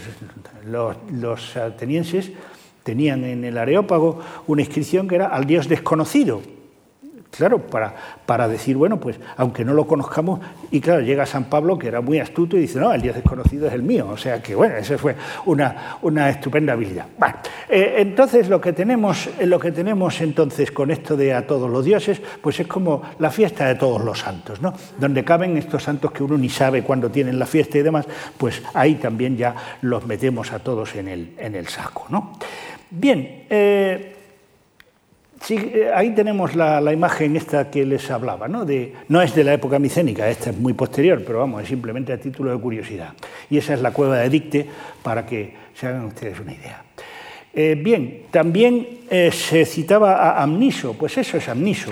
[0.65, 2.31] los, los atenienses
[2.83, 6.41] tenían en el Areópago una inscripción que era al dios desconocido,
[7.37, 7.93] Claro, para,
[8.25, 10.39] para decir, bueno, pues aunque no lo conozcamos,
[10.71, 13.67] y claro, llega San Pablo, que era muy astuto, y dice, no, el Dios desconocido
[13.67, 14.07] es el mío.
[14.09, 17.05] O sea que, bueno, esa fue una, una estupenda habilidad.
[17.17, 17.35] Bueno,
[17.69, 21.83] eh, entonces lo que, tenemos, lo que tenemos entonces con esto de a todos los
[21.85, 24.73] dioses, pues es como la fiesta de todos los santos, ¿no?
[24.99, 28.05] Donde caben estos santos que uno ni sabe cuándo tienen la fiesta y demás,
[28.37, 32.33] pues ahí también ya los metemos a todos en el, en el saco, ¿no?
[32.89, 34.14] Bien, eh,
[35.41, 38.65] Sí, eh, ahí tenemos la, imagen esta que les hablaba, ¿no?
[39.09, 42.17] No es de la época micénica, esta es muy posterior, pero vamos, es simplemente a
[42.17, 43.13] título de curiosidad.
[43.49, 44.67] Y esa es la cueva de Dicte,
[45.03, 46.83] para que se hagan ustedes una idea.
[47.53, 51.91] Eh, bien, también eh, se citaba a Amniso, pues eso es Amniso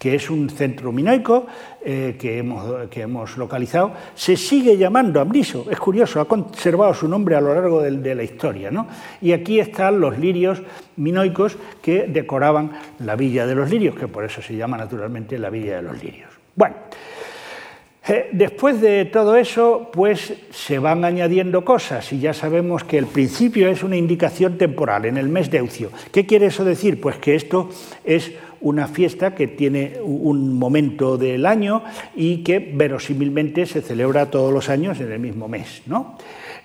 [0.00, 1.46] que es un centro minoico
[1.84, 5.66] eh, que, hemos, que, hemos, localizado, se sigue llamando Amniso.
[5.70, 8.70] Es curioso, ha conservado su nombre a lo largo de, la historia.
[8.70, 8.86] ¿no?
[9.20, 10.62] Y aquí están los lirios
[10.96, 15.50] minoicos que decoraban la Villa de los Lirios, que por eso se llama naturalmente la
[15.50, 16.30] Villa de los Lirios.
[16.56, 16.76] Bueno,
[18.08, 23.06] eh, después de todo eso, pues se van añadiendo cosas y ya sabemos que el
[23.06, 25.90] principio es una indicación temporal en el mes de Eucio.
[26.10, 27.00] ¿Qué quiere eso decir?
[27.02, 27.68] Pues que esto
[28.02, 31.82] es una fiesta que tiene un momento del año
[32.14, 35.82] y que verosímilmente se celebra todos los años en el mismo mes.
[35.86, 36.16] ¿no?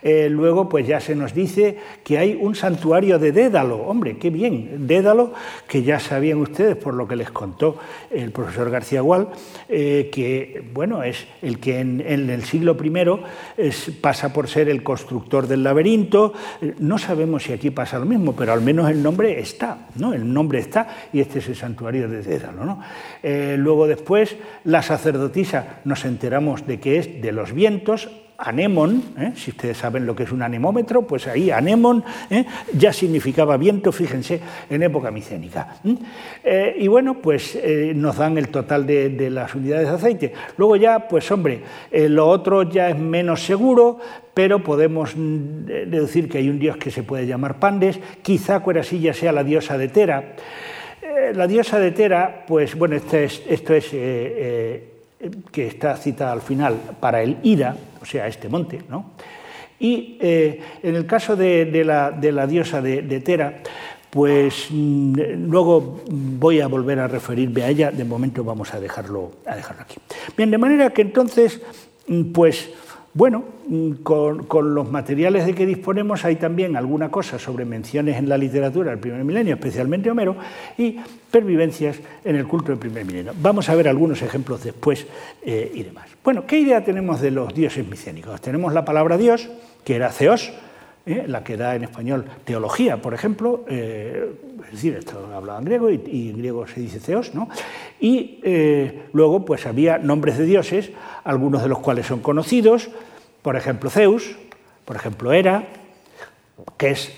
[0.05, 3.77] Eh, luego, pues ya se nos dice que hay un santuario de Dédalo.
[3.77, 4.85] Hombre, qué bien.
[4.85, 5.33] Dédalo,
[5.67, 7.79] que ya sabían ustedes por lo que les contó
[8.11, 9.29] el profesor García Gual,
[9.67, 15.47] eh, que bueno, es el que en, el siglo I pasa por ser el constructor
[15.47, 16.33] del laberinto.
[16.77, 20.13] No sabemos si aquí pasa lo mismo, pero al menos el nombre está, ¿no?
[20.13, 22.63] El nombre está y este es el santuario de Dédalo.
[22.63, 22.79] ¿no?
[23.23, 29.31] Eh, luego después, la sacerdotisa, nos enteramos de que es de los vientos, anémon, ¿eh?
[29.35, 32.45] si ustedes saben lo que es un anemómetro, pues ahí anémon ¿eh?
[32.73, 35.77] ya significaba viento, fíjense, en época micénica.
[36.43, 37.57] Eh, y bueno, pues
[37.95, 40.33] nos dan el total de, las unidades de aceite.
[40.57, 43.99] Luego ya, pues hombre, lo otro ya es menos seguro,
[44.33, 49.13] pero podemos mm, deducir que hay un dios que se puede llamar Pandes, quizá Cuerasilla
[49.13, 50.35] sea la diosa de Tera.
[51.33, 53.93] la diosa de Tera, pues bueno, esto es, esto es
[55.51, 59.11] que está citada al final para el Ida, o sea, este monte, ¿no?
[59.79, 63.61] Y eh, en el caso de, la, diosa de, Tera,
[64.09, 69.31] pues mm, luego voy a volver a referirme a ella, de momento vamos a dejarlo,
[69.45, 69.97] a dejarlo aquí.
[70.37, 71.61] Bien, de manera que entonces,
[72.07, 72.69] mm, pues
[73.15, 78.27] bueno, mm, con, los materiales de que disponemos hay también alguna cosa sobre menciones en
[78.27, 80.35] la literatura del primer milenio, especialmente Homero,
[80.77, 80.97] y
[81.31, 83.31] pervivencias en el culto del primer milenio.
[83.41, 85.07] Vamos a ver algunos ejemplos después
[85.41, 86.09] eh, y demás.
[86.25, 88.41] Bueno, ¿qué idea tenemos de los dioses micénicos?
[88.41, 89.49] Tenemos la palabra Dios,
[89.85, 90.51] que era Zeos,
[91.05, 94.31] eh, la que da en español teología, por ejemplo, eh,
[94.65, 97.49] es decir, esto hablaba en griego y, en griego se dice Zeos, ¿no?
[97.99, 98.39] Y
[99.13, 100.91] luego pues había nombres de dioses,
[101.23, 102.89] algunos de los cuales son conocidos,
[103.41, 104.35] por ejemplo, Zeus,
[104.85, 105.67] por ejemplo, Hera,
[106.77, 107.11] que es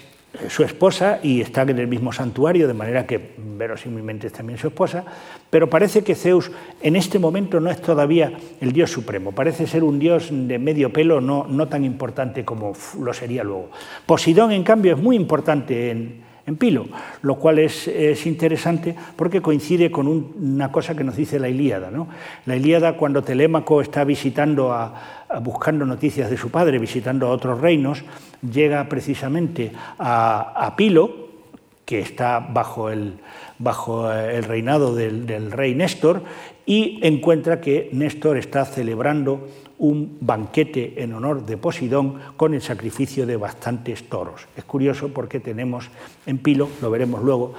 [0.50, 4.68] su esposa y están en el mismo santuario, de manera que verosímilmente es también su
[4.68, 5.04] esposa,
[5.50, 9.84] pero parece que Zeus en este momento no es todavía el dios supremo, parece ser
[9.84, 13.70] un dios de medio pelo, no, no tan importante como lo sería luego.
[14.06, 16.88] Posidón, en cambio, es muy importante en, en Pilo,
[17.22, 21.92] lo cual es, interesante porque coincide con una cosa que nos dice la Ilíada.
[21.92, 22.08] ¿no?
[22.46, 24.74] La Ilíada, cuando Telémaco está visitando,
[25.42, 28.02] buscando noticias de su padre, visitando a otros reinos,
[28.42, 31.28] llega precisamente a, Pilo,
[31.84, 33.16] que está bajo el,
[33.60, 36.24] bajo el reinado del, del rey Néstor,
[36.66, 39.48] y encuentra que Néstor está celebrando
[39.80, 44.48] un banquete en honor de Posidón con el sacrificio de bastantes toros.
[44.56, 45.90] Es curioso porque tenemos
[46.26, 47.54] en Pilo, lo veremos luego,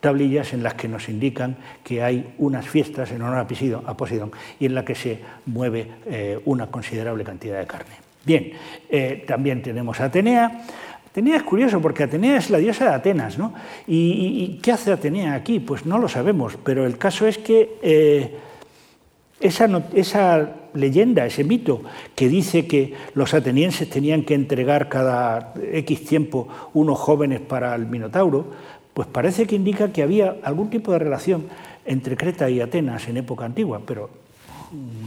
[0.00, 3.46] tablillas en las que nos indican que hay unas fiestas en honor
[3.86, 7.94] a Posidón y en la que se mueve eh, una considerable cantidad de carne.
[8.24, 8.52] Bien,
[8.90, 10.64] eh, también tenemos a Atenea.
[11.08, 13.54] Atenea es curioso porque Atenea es la diosa de Atenas, ¿no?
[13.86, 15.60] ¿Y, qué hace Atenea aquí?
[15.60, 18.36] Pues no lo sabemos, pero el caso es que eh,
[19.40, 21.82] esa, esa leyenda, ese mito
[22.14, 27.86] que dice que los atenienses tenían que entregar cada X tiempo unos jóvenes para el
[27.86, 28.46] Minotauro,
[28.94, 31.46] pues parece que indica que había algún tipo de relación
[31.84, 34.10] entre Creta y Atenas en época antigua, pero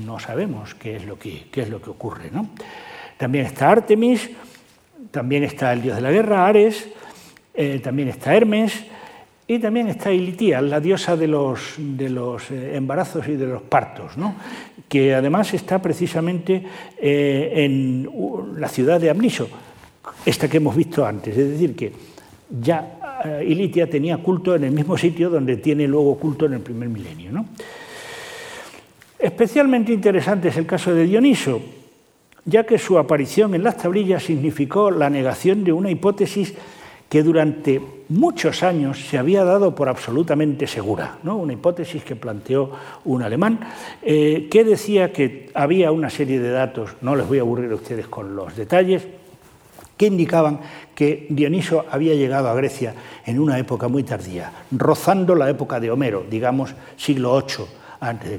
[0.06, 2.30] no sabemos qué es lo que, qué es lo que ocurre.
[2.32, 2.50] ¿no?
[3.18, 4.30] También está Artemis,
[5.12, 6.90] también está el dios de la guerra, Ares,
[7.54, 8.86] eh, también está Hermes,
[9.48, 13.62] y también está Ilitía, la diosa de los, de los eh, embarazos y de los
[13.62, 14.36] partos, ¿no?
[14.90, 16.64] que además está precisamente
[16.98, 18.10] eh, en
[18.60, 19.48] la ciudad de Amniso,
[20.26, 21.38] esta que hemos visto antes.
[21.38, 21.92] Es decir, que
[22.60, 26.62] ya eh, Ilitia tenía culto en el mismo sitio donde tiene luego culto en el
[26.62, 27.32] primer milenio.
[27.32, 27.46] ¿no?
[29.20, 31.62] Especialmente interesante es el caso de Dioniso,
[32.46, 36.54] ya que su aparición en las tablillas significó la negación de una hipótesis
[37.16, 41.38] que durante muchos años se había dado por absolutamente segura, ¿no?
[41.38, 42.72] una hipótesis que planteó
[43.06, 43.58] un alemán,
[44.02, 47.76] eh, que decía que había una serie de datos, no les voy a aburrir a
[47.76, 49.08] ustedes con los detalles,
[49.96, 50.60] que indicaban
[50.94, 52.94] que Dioniso había llegado a Grecia
[53.26, 57.66] en una época muy tardía, rozando la época de Homero, digamos siglo VIII
[58.02, 58.38] a.C.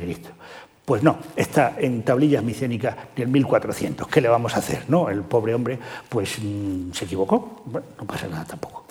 [0.87, 4.07] Pues no, está en tablillas micénicas del 1400.
[4.07, 4.85] ¿Qué le vamos a hacer?
[4.87, 5.77] No, el pobre hombre
[6.09, 7.63] pues mm, se equivocó.
[7.65, 8.87] Bueno, no pasa nada tampoco.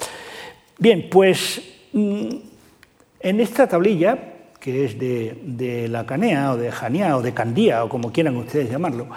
[0.78, 1.62] Bien, pues
[1.94, 2.28] mm,
[3.22, 4.18] en esta tablilla,
[4.60, 8.70] que es de, la Canea o de Janía o de Candía o como quieran ustedes
[8.70, 9.08] llamarlo,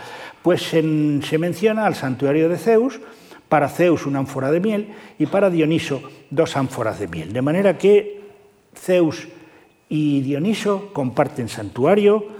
[0.40, 0.82] pues se
[1.38, 3.00] menciona al santuario de Zeus,
[3.48, 6.00] para Zeus una ánfora de miel y para Dioniso
[6.30, 7.32] dos ánforas de miel.
[7.32, 8.20] De manera que
[8.76, 9.26] Zeus
[9.88, 12.37] y Dioniso comparten santuario,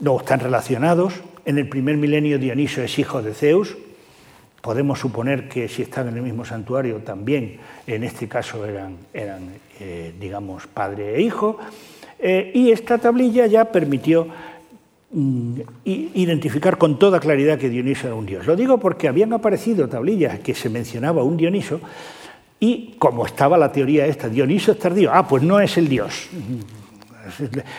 [0.00, 1.14] no están relacionados.
[1.44, 3.76] En el primer milenio Dioniso es hijo de Zeus.
[4.60, 9.50] Podemos suponer que si están en el mismo santuario también, en este caso eran, eran
[9.78, 11.58] eh, digamos, padre e hijo.
[12.18, 14.26] Eh, y esta tablilla ya permitió
[15.12, 18.46] mm, identificar con toda claridad que Dioniso era un dios.
[18.46, 21.80] Lo digo porque habían aparecido tablillas que se mencionaba un Dioniso
[22.58, 26.28] y como estaba la teoría esta, Dioniso es tardío, ah, pues no es el dios.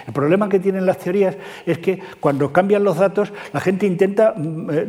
[0.07, 1.35] El problema que tienen las teorías
[1.65, 4.87] es que cuando cambian los datos, la gente intenta mm, eh,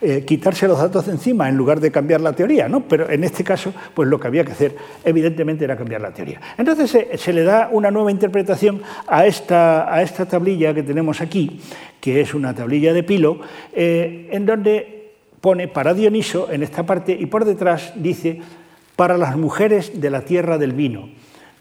[0.00, 2.80] eh, quitarse los datos de encima en lugar de cambiar la teoría, ¿no?
[2.82, 6.40] Pero en este caso, pues lo que había que hacer, evidentemente, era cambiar la teoría.
[6.58, 11.60] Entonces se, le da una nueva interpretación a esta, a esta, tablilla que tenemos aquí,
[12.00, 13.40] que es una tablilla de Pilo,
[13.72, 18.40] eh, en donde pone para Dioniso en esta parte y por detrás dice
[18.96, 21.10] para las mujeres de la tierra del vino.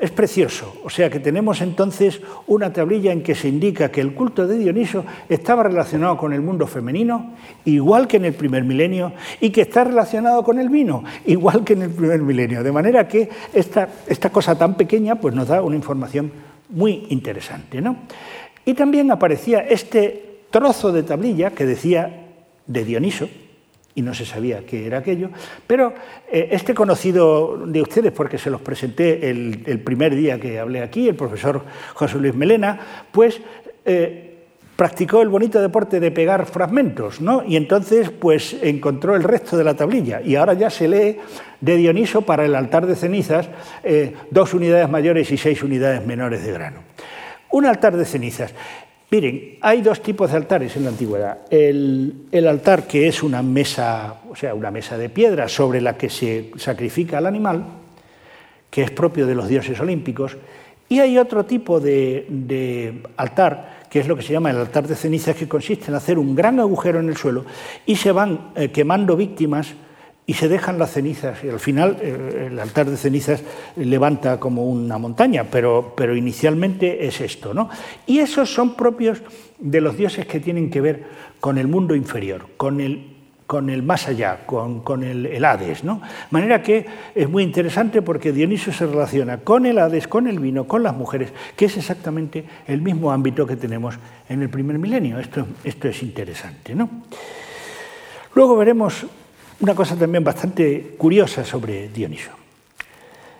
[0.04, 4.14] Es precioso, o sea que tenemos entonces una tablilla en que se indica que el
[4.14, 9.14] culto de Dioniso estaba relacionado con el mundo femenino, igual que en el primer milenio,
[9.40, 12.64] y que está relacionado con el vino, igual que en el primer milenio.
[12.64, 16.34] De manera que esta, esta cosa tan pequeña pues nos da una información
[16.68, 17.80] muy interesante.
[17.80, 17.96] ¿no?
[18.66, 22.26] Y también aparecía este trozo de tablilla que decía
[22.68, 23.30] de Dioniso,
[23.96, 25.30] y no se sabía qué era aquello,
[25.68, 25.94] pero
[26.32, 31.08] eh, este conocido de ustedes, porque se los presenté el, primer día que hablé aquí,
[31.08, 31.64] el profesor
[31.94, 32.80] José Luis Melena,
[33.12, 33.40] pues
[33.86, 34.34] eh,
[34.76, 37.44] practicó el bonito deporte de pegar fragmentos, ¿no?
[37.46, 41.20] Y entonces pues encontró el resto de la tablilla y ahora ya se lee
[41.62, 43.50] de Dioniso para el altar de cenizas
[43.84, 46.78] eh, dos unidades mayores y seis unidades menores de grano.
[47.52, 48.52] Un altar de cenizas.
[49.14, 51.42] Miren, hay dos tipos de altares en la antigüedad.
[51.52, 56.10] El, altar que es una mesa, o sea, una mesa de piedra sobre la que
[56.10, 57.64] se sacrifica al animal,
[58.72, 60.36] que es propio de los dioses olímpicos,
[60.90, 64.96] y hay otro tipo de, altar, que es lo que se llama el altar de
[64.96, 67.46] cenizas, que consiste en hacer un gran agujero en el suelo
[67.86, 69.76] y se van eh, quemando víctimas
[70.26, 73.44] y se dejan las cenizas y al final eh, el altar de cenizas
[73.76, 77.54] levanta como una montaña, pero, pero inicialmente es esto.
[77.54, 77.70] ¿no?
[78.06, 79.22] Y esos son propios
[79.60, 81.04] de los dioses que tienen que ver
[81.40, 83.14] con el mundo inferior, con el,
[83.48, 85.84] con el más allá, con, el, Hades.
[85.84, 86.02] ¿no?
[86.32, 90.68] Manera que es muy interesante porque Dioniso se relaciona con el Hades, con el vino,
[90.68, 93.96] con las mujeres, que es exactamente el mismo ámbito que tenemos
[94.30, 95.20] en el primer milenio.
[95.20, 96.74] Esto, esto es interesante.
[96.74, 96.90] ¿no?
[98.36, 99.06] Luego veremos
[99.60, 102.32] una cosa también bastante curiosa sobre Dioniso.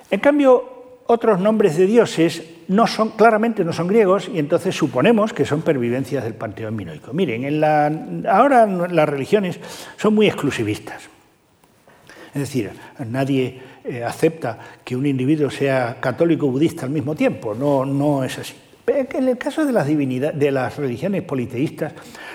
[0.10, 0.74] En cambio,
[1.08, 5.62] otros nombres de dioses no son, claramente no son griegos y entonces suponemos que son
[5.62, 7.14] pervivencias del panteón minoico.
[7.14, 7.92] Miren, en la,
[8.30, 9.60] ahora las religiones
[9.98, 11.10] son muy exclusivistas.
[12.34, 12.72] Es decir,
[13.08, 18.24] nadie eh, acepta que un individuo sea católico o budista al mismo tiempo, no, no
[18.24, 18.56] es así.
[18.86, 21.94] En el caso de las, de las religiones politeístas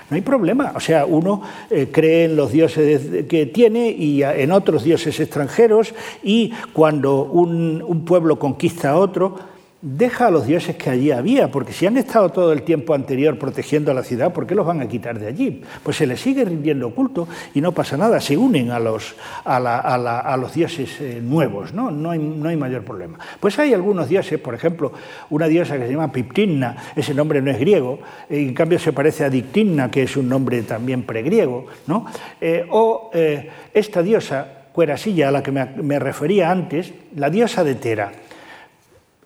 [0.09, 0.72] no hay problema.
[0.74, 5.94] O sea, uno eh, cree en los dioses que tiene y en otros dioses extranjeros
[6.22, 11.72] y cuando un pueblo conquista a otro, deja a los dioses que allí había, porque
[11.72, 14.81] si han estado todo el tiempo anterior protegiendo a la ciudad, ¿por qué los van
[14.81, 15.62] a quitar de allí?
[15.85, 19.14] Pues se les sigue rindiendo culto y no pasa nada, se unen a los,
[19.45, 21.93] a, los dioses eh, nuevos, ¿no?
[21.93, 23.18] No hay, no hay, mayor problema.
[23.39, 24.93] Pues hay algunos dioses, por ejemplo,
[25.31, 29.24] una diosa que se llama Piptinna, ese nombre no es griego, en cambio se parece
[29.24, 32.05] a Dictinna, que es un nombre también pregriego, ¿no?
[32.41, 37.74] Eh, o eh, esta diosa, Cuerasilla, a la que me refería antes, la diosa de
[37.74, 38.12] Tera,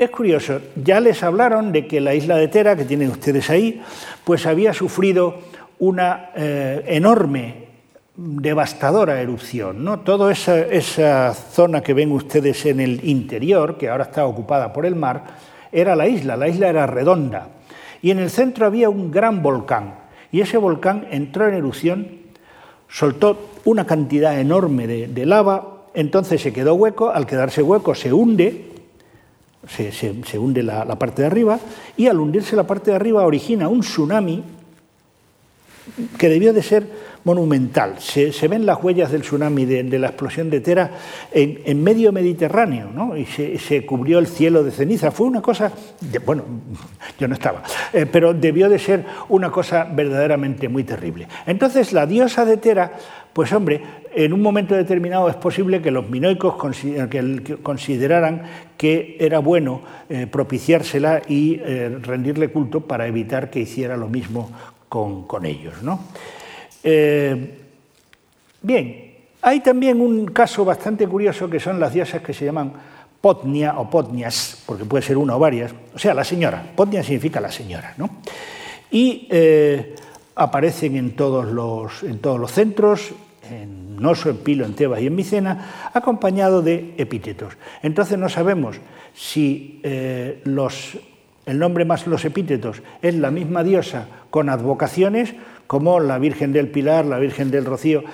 [0.04, 3.82] es curioso, ya les hablaron de que la isla de Tera, que tienen ustedes ahí,
[4.24, 5.38] pues había sufrido
[5.78, 7.66] una eh, enorme,
[8.16, 9.84] devastadora erupción.
[9.84, 10.00] ¿no?
[10.00, 14.94] Toda esa, zona que ven ustedes en el interior, que ahora está ocupada por el
[14.94, 15.24] mar,
[15.72, 17.48] era la isla, la isla era redonda.
[18.02, 19.94] Y en el centro había un gran volcán.
[20.30, 22.08] Y ese volcán entró en erupción,
[22.88, 28.71] soltó una cantidad enorme de lava, entonces se quedó hueco, al quedarse hueco se hunde,
[29.68, 31.58] se, hunde la, parte de arriba
[31.96, 34.42] y al hundirse la parte de arriba origina un tsunami
[36.18, 36.86] que debió de ser
[37.24, 37.96] monumental.
[37.98, 40.90] Se, ven las huellas del tsunami, de, la explosión de Tera,
[41.32, 43.16] en, medio Mediterráneo, ¿no?
[43.16, 45.10] y se, cubrió el cielo de ceniza.
[45.10, 45.72] Fue una cosa,
[46.24, 46.44] bueno,
[47.18, 47.62] yo no estaba,
[47.92, 51.28] eh, pero debió de ser una cosa verdaderamente muy terrible.
[51.46, 52.92] Entonces la diosa de Tera,
[53.32, 53.82] pues hombre,
[54.14, 56.54] en un momento determinado es posible que los minoicos
[57.62, 58.42] consideraran
[58.76, 64.50] que era bueno eh, propiciársela y eh, rendirle culto para evitar que hiciera lo mismo
[64.88, 65.82] con, con ellos.
[65.82, 66.00] ¿no?
[66.82, 67.58] Eh,
[68.60, 72.72] bien, hay también un caso bastante curioso que son las diosas que se llaman
[73.20, 76.62] Potnia o Potnias, porque puede ser una o varias, o sea, la señora.
[76.74, 78.10] Potnia significa la señora, ¿no?
[78.90, 79.94] Y eh,
[80.34, 83.12] aparecen en todos, los, en todos los centros,
[83.48, 87.54] en Noso, en Pilo, en Tebas y en Micena, acompañado de epítetos.
[87.82, 88.76] Entonces no sabemos
[89.14, 90.98] si eh, los,
[91.46, 95.34] el nombre más los epítetos es la misma diosa con advocaciones
[95.72, 98.04] como la Virgen del Pilar, la Virgen del Rocío,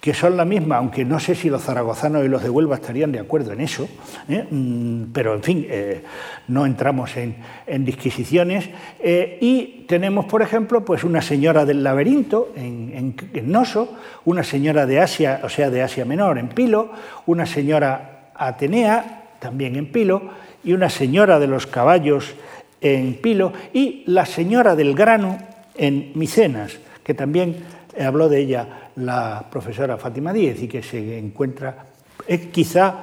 [0.00, 3.12] que son la misma, aunque no sé si los zaragozanos y los de Huelva estarían
[3.12, 3.86] de acuerdo en eso,
[4.30, 4.46] ¿eh?
[4.50, 6.00] mm, pero en fin, eh,
[6.48, 7.36] no entramos en,
[7.84, 8.70] disquisiciones.
[8.98, 13.94] Eh, y tenemos, por ejemplo, pues una señora del laberinto en, en, Noso,
[14.24, 16.92] una señora de Asia, o sea, de Asia Menor en Pilo,
[17.26, 20.30] una señora Atenea, también en Pilo,
[20.64, 22.34] y una señora de los caballos
[22.80, 25.36] en Pilo, y la señora del grano
[25.78, 27.58] en Micenas que también
[28.04, 31.86] habló de ella la profesora Fátima Díez y que se encuentra,
[32.26, 32.94] es quizá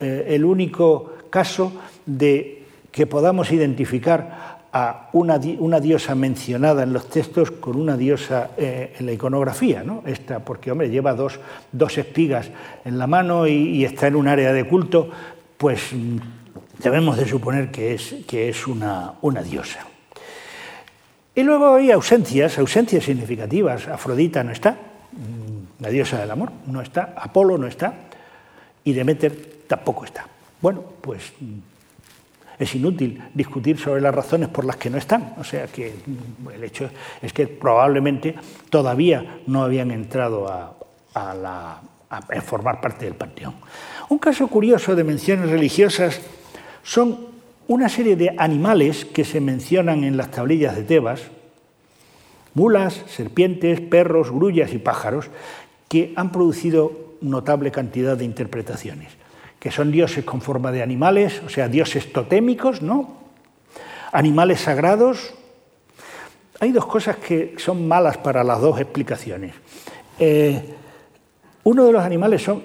[0.00, 1.70] eh, el único caso
[2.06, 8.94] de que podamos identificar a una, diosa mencionada en los textos con una diosa eh,
[8.98, 10.02] en la iconografía, ¿no?
[10.06, 11.38] Esta, porque, hombre, lleva dos,
[11.98, 12.48] espigas
[12.86, 15.10] en la mano y, está en un área de culto,
[15.58, 16.16] pues mm,
[16.82, 19.91] debemos de suponer que es, que es una, una diosa.
[21.34, 23.88] Y luego hay ausencias, ausencias significativas.
[23.88, 24.76] Afrodita no está,
[25.80, 27.94] la diosa del amor no está, Apolo no está
[28.84, 30.26] y Demeter tampoco está.
[30.60, 31.32] Bueno, pues
[32.58, 35.34] es inútil discutir sobre las razones por las que no están.
[35.38, 35.94] O sea que
[36.54, 38.34] el hecho es que probablemente
[38.70, 40.76] todavía no habían entrado a,
[41.14, 43.54] a formar parte del panteón.
[44.10, 46.20] Un caso curioso de menciones religiosas
[46.82, 47.31] son
[47.72, 51.22] una serie de animales que se mencionan en las tablillas de Tebas,
[52.52, 55.30] mulas, serpientes, perros, grullas y pájaros,
[55.88, 59.12] que han producido notable cantidad de interpretaciones,
[59.58, 63.22] que son dioses con forma de animales, o sea, dioses totémicos, ¿no?
[64.12, 65.32] Animales sagrados.
[66.60, 69.54] Hay dos cosas que son malas para las dos explicaciones.
[70.18, 70.74] Eh,
[71.64, 72.62] uno de los animales son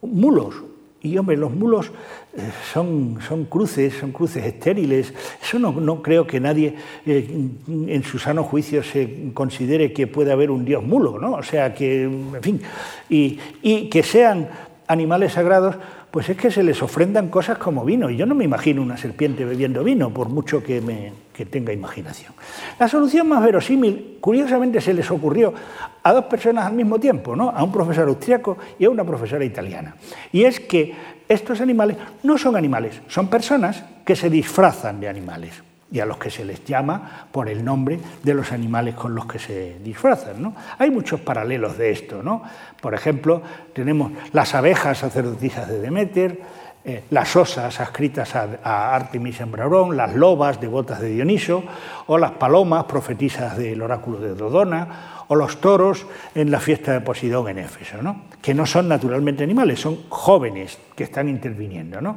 [0.00, 0.54] mulos,
[1.02, 1.90] y hombre, los mulos
[2.36, 2.40] eh,
[2.72, 5.14] son, son cruces, son cruces estériles.
[5.42, 6.74] Eso no, creo que nadie
[7.06, 11.32] eh, en su sano juicio se considere que puede haber un dios mulo, ¿no?
[11.32, 12.60] O sea, que, en fin,
[13.08, 14.48] y, y que sean
[14.86, 15.76] animales sagrados,
[16.10, 18.10] pues es que se les ofrendan cosas como vino.
[18.10, 21.12] Y yo no me imagino una serpiente bebiendo vino, por mucho que, me,
[21.46, 22.34] tenga imaginación.
[22.78, 25.54] La solución más verosímil, curiosamente, se les ocurrió
[26.02, 27.50] a dos personas al mismo tiempo, ¿no?
[27.50, 29.96] a un profesor austriaco y a una profesora italiana.
[30.32, 30.94] Y es que
[31.28, 36.18] estos animales no son animales, son personas que se disfrazan de animales y a los
[36.18, 40.40] que se les llama por el nombre de los animales con los que se disfrazan.
[40.40, 40.54] ¿no?
[40.78, 42.22] Hay muchos paralelos de esto.
[42.22, 42.42] ¿no?
[42.80, 46.40] Por ejemplo, tenemos las abejas sacerdotisas de Demeter,
[46.82, 51.62] eh, las osas adscritas a, Artemis en Braurón, las lobas devotas de Dioniso,
[52.06, 57.02] o las palomas profetisas del oráculo de Dodona, o los toros en la fiesta de
[57.02, 58.22] Posidón en Éfeso, ¿no?
[58.40, 62.00] que no son naturalmente animales, son jóvenes que están interviniendo.
[62.00, 62.16] ¿no?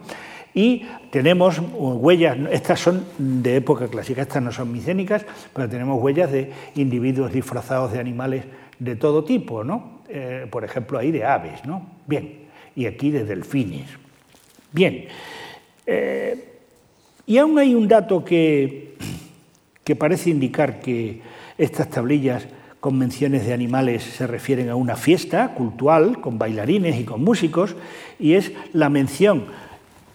[0.54, 6.32] Y tenemos huellas, estas son de época clásica, estas no son micénicas, pero tenemos huellas
[6.32, 8.46] de individuos disfrazados de animales
[8.78, 10.02] de todo tipo, ¿no?
[10.10, 11.88] Eh, por ejemplo, ahí de aves, ¿no?
[12.06, 12.44] Bien,
[12.76, 13.88] y aquí de delfines.
[14.72, 15.06] Bien,
[15.88, 16.54] eh,
[17.26, 18.96] y aún hay un dato que,
[19.84, 21.22] que parece indicar que
[21.58, 22.48] estas tablillas
[22.80, 27.76] con menciones de animales se refieren a una fiesta cultural con bailarines y con músicos,
[28.20, 29.46] y es la mención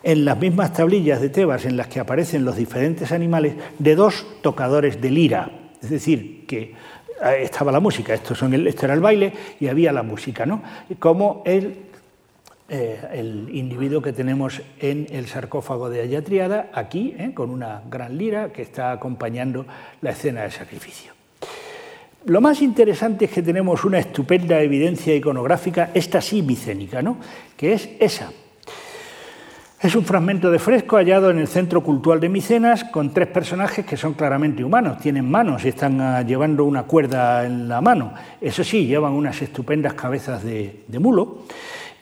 [0.03, 4.27] en las mismas tablillas de Tebas en las que aparecen los diferentes animales de dos
[4.43, 5.51] tocadores de lira.
[5.83, 6.75] Es decir, que
[7.25, 10.47] eh, estaba la música, esto, son el, esto era el baile y había la música,
[10.47, 10.63] ¿no?
[10.99, 11.77] Como el,
[12.69, 17.33] eh, el individuo que tenemos en el sarcófago de Ayatriada, aquí, ¿eh?
[17.35, 19.67] con una gran lira que está acompañando
[20.01, 21.13] la escena del sacrificio.
[22.27, 27.17] Lo más interesante es que tenemos una estupenda evidencia iconográfica, esta sí micénica, ¿no?
[27.57, 28.31] que es esa,
[29.81, 33.87] Es un fragmento de fresco hallado en el centro cultural de Micenas con tres personajes
[33.87, 38.13] que son claramente humanos, tienen manos y están ah, llevando una cuerda en la mano.
[38.41, 41.45] Eso sí, llevan unas estupendas cabezas de, mulo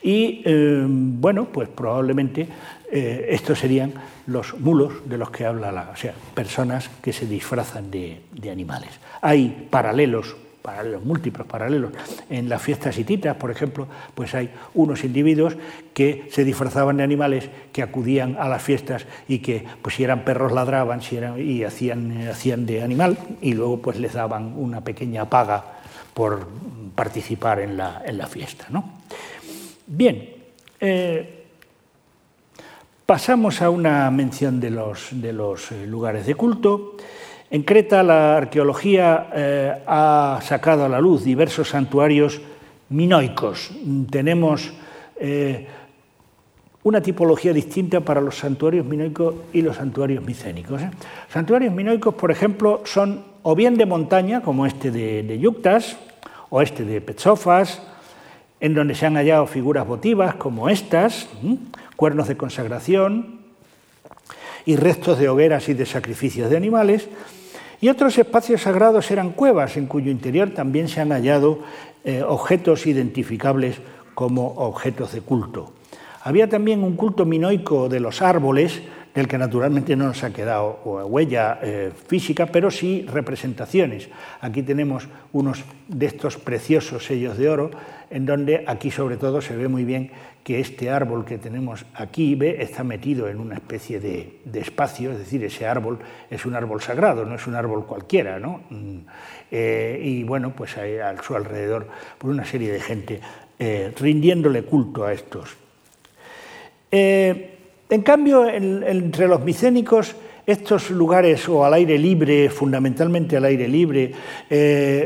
[0.02, 2.48] y, eh, bueno, pues probablemente
[2.90, 3.92] eh, estos serían
[4.26, 8.50] los mulos de los que habla la, o sea, personas que se disfrazan de, de
[8.50, 8.88] animales.
[9.20, 10.34] Hay paralelos
[10.66, 11.92] paralelos, múltiples paralelos.
[12.28, 15.56] En las fiestas hititas, por ejemplo, pues hay unos individuos
[15.94, 20.24] que se disfrazaban de animales, que acudían a las fiestas y que, pues si eran
[20.24, 24.80] perros ladraban si eran, y hacían, hacían de animal y luego pues les daban una
[24.82, 25.64] pequeña paga
[26.12, 26.48] por
[26.94, 28.66] participar en la, en la fiesta.
[28.70, 28.90] ¿no?
[29.86, 30.34] Bien,
[30.80, 31.44] eh,
[33.06, 36.96] pasamos a una mención de los, de los eh, lugares de culto.
[37.50, 42.40] En Creta la arqueología eh, ha sacado a la luz diversos santuarios
[42.88, 43.70] minoicos.
[44.10, 44.72] Tenemos
[45.16, 45.66] eh,
[46.82, 50.82] una tipología distinta para los santuarios minoicos y los santuarios micénicos.
[50.82, 50.90] ¿eh?
[51.28, 55.80] Santuarios minoicos, por ejemplo, son o bien de montaña, como este de, de
[56.50, 57.80] o este de Petsofas,
[58.58, 61.28] en donde se han hallado figuras votivas como estas,
[61.94, 63.40] cuernos de consagración
[64.64, 67.08] y restos de hogueras y de sacrificios de animales,
[67.80, 71.60] y otros espacios sagrados eran cuevas en cuyo interior también se han hallado
[72.04, 73.78] eh, objetos identificables
[74.14, 75.72] como objetos de culto.
[76.22, 78.82] Había también un culto minoico de los árboles,
[79.16, 84.10] del que naturalmente no nos ha quedado huella eh, física, pero sí representaciones.
[84.42, 87.70] Aquí tenemos unos de estos preciosos sellos de oro,
[88.10, 90.10] en donde aquí sobre todo se ve muy bien
[90.44, 95.18] que este árbol que tenemos aquí ve, está metido en una especie de, espacio, es
[95.18, 95.98] decir, ese árbol
[96.30, 98.60] es un árbol sagrado, no es un árbol cualquiera, ¿no?
[98.68, 98.98] Mm,
[99.50, 101.88] eh, y bueno, pues hay a su alrededor
[102.18, 103.20] por una serie de gente
[103.58, 105.56] eh, rindiéndole culto a estos.
[107.88, 110.14] En cambio, entre los micénicos,
[110.46, 114.12] estos lugares o al aire libre, fundamentalmente al aire libre,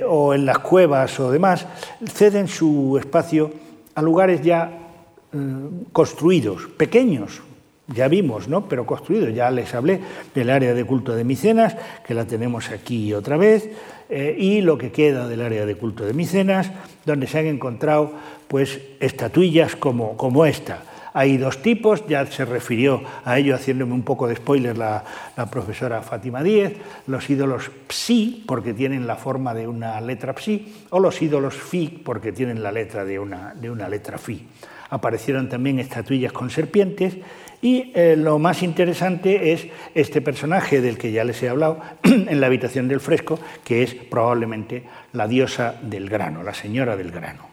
[0.07, 1.67] o en las cuevas o demás,
[2.07, 3.51] ceden su espacio
[3.95, 4.81] a lugares ya
[5.33, 7.41] Mm, construidos, pequeños,
[7.87, 8.69] ya vimos, ¿no?
[8.69, 9.33] pero construidos.
[9.33, 10.01] Ya les hablé
[10.35, 13.71] del área de culto de Micenas, que la tenemos aquí otra vez,
[14.09, 16.73] eh, y lo que queda del área de culto de Micenas,
[17.05, 18.13] donde se han encontrado
[18.49, 20.83] pues, estatuillas como, como esta.
[21.13, 25.05] Hay dos tipos, ya se refirió a ello haciéndome un poco de spoiler la,
[25.51, 26.75] profesora Fátima Díez,
[27.07, 31.89] los ídolos psi, porque tienen la forma de una letra psi, o los ídolos fi,
[32.05, 34.47] porque tienen la letra de una, de una letra fi
[34.91, 37.17] aparecieron también estatuillas con serpientes
[37.63, 42.41] y eh, lo más interesante es este personaje del que ya les he hablado en
[42.41, 47.49] la habitación del fresco, que es probablemente la diosa del grano, la señora del grano.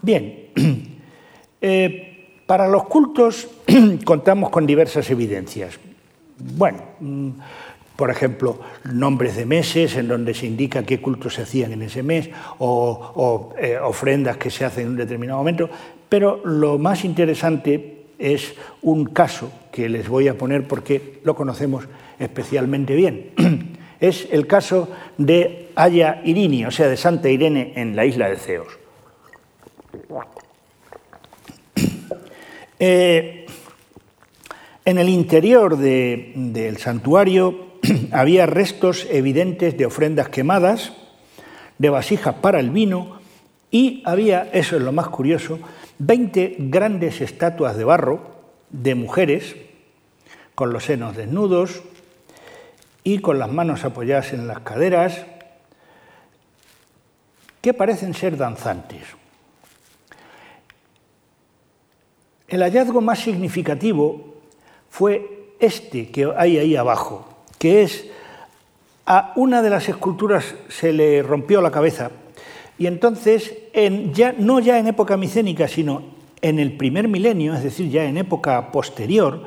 [0.00, 0.46] Bien,
[1.60, 2.11] eh,
[2.52, 3.48] para los cultos
[4.04, 5.80] contamos con diversas evidencias.
[6.36, 7.30] Bueno, mm,
[7.96, 8.60] por ejemplo,
[8.92, 12.28] nombres de meses en donde se indica qué cultos se hacían en ese mes
[12.58, 15.70] o, eh, ofrendas que se hacen en un determinado momento,
[16.10, 21.88] pero lo más interesante es un caso que les voy a poner porque lo conocemos
[22.18, 23.30] especialmente bien.
[23.98, 28.36] Es el caso de Aya Irini, o sea, de Santa Irene en la isla de
[28.36, 28.78] Ceos.
[32.84, 33.46] Eh,
[34.84, 37.78] en el interior del santuario
[38.10, 40.92] había restos evidentes de ofrendas quemadas,
[41.78, 43.20] de vasijas para el vino
[43.70, 45.60] y había, eso es lo más curioso,
[46.00, 48.34] 20 grandes estatuas de barro
[48.70, 49.54] de mujeres
[50.56, 51.84] con los senos desnudos
[53.04, 55.24] y con las manos apoyadas en las caderas,
[57.60, 59.21] que parecen ser danzantes.
[62.52, 64.34] El hallazgo más significativo
[64.90, 67.26] fue este que hay ahí abajo,
[67.58, 68.10] que es
[69.06, 72.10] a una de las esculturas se le rompió la cabeza
[72.76, 73.54] y entonces,
[74.12, 76.02] ya, no ya en época micénica, sino
[76.42, 79.44] en el primer milenio, es decir, ya en época posterior,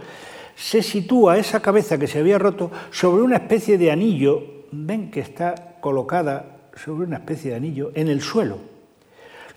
[0.55, 5.19] se sitúa esa cabeza que se había roto sobre una especie de anillo, ven que
[5.19, 8.57] está colocada sobre una especie de anillo en el suelo.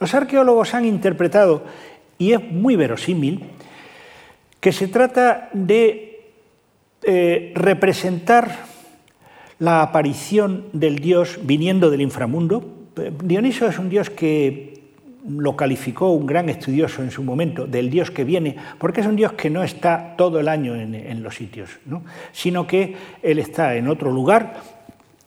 [0.00, 1.62] Los arqueólogos han interpretado,
[2.18, 3.44] y es muy verosímil,
[4.60, 6.20] que se trata de
[7.02, 8.66] eh, representar
[9.60, 12.74] la aparición del dios viniendo del inframundo,
[13.22, 14.78] Dioniso es un dios que
[15.28, 19.16] lo calificó un gran estudioso en su momento, del dios que viene, porque es un
[19.16, 21.70] dios que no está todo el año en, los sitios,
[22.32, 24.77] sino que él está en otro lugar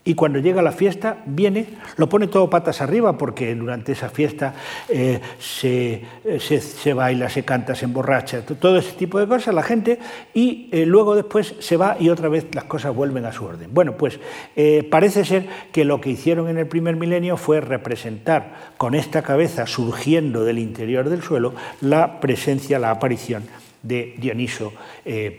[0.04, 4.56] y cuando llega la fiesta, viene, lo pone todo patas arriba, porque durante esa fiesta
[4.90, 6.02] eh, se,
[6.40, 10.00] se, baila, se canta, se emborracha, todo ese tipo de cosas, la gente,
[10.34, 13.70] y eh, luego después se va y otra vez las cosas vuelven a su orden.
[13.72, 14.20] Bueno, pues
[14.56, 19.22] eh, parece ser que lo que hicieron en el primer milenio fue representar con esta
[19.22, 23.44] cabeza surgiendo del interior del suelo la presencia, la aparición
[23.84, 24.74] de Dioniso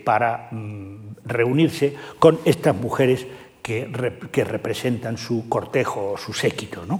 [0.03, 0.95] para mm,
[1.25, 3.25] reunirse con estas mujeres
[3.63, 6.85] que, representan su cortejo o su séquito.
[6.85, 6.99] ¿no?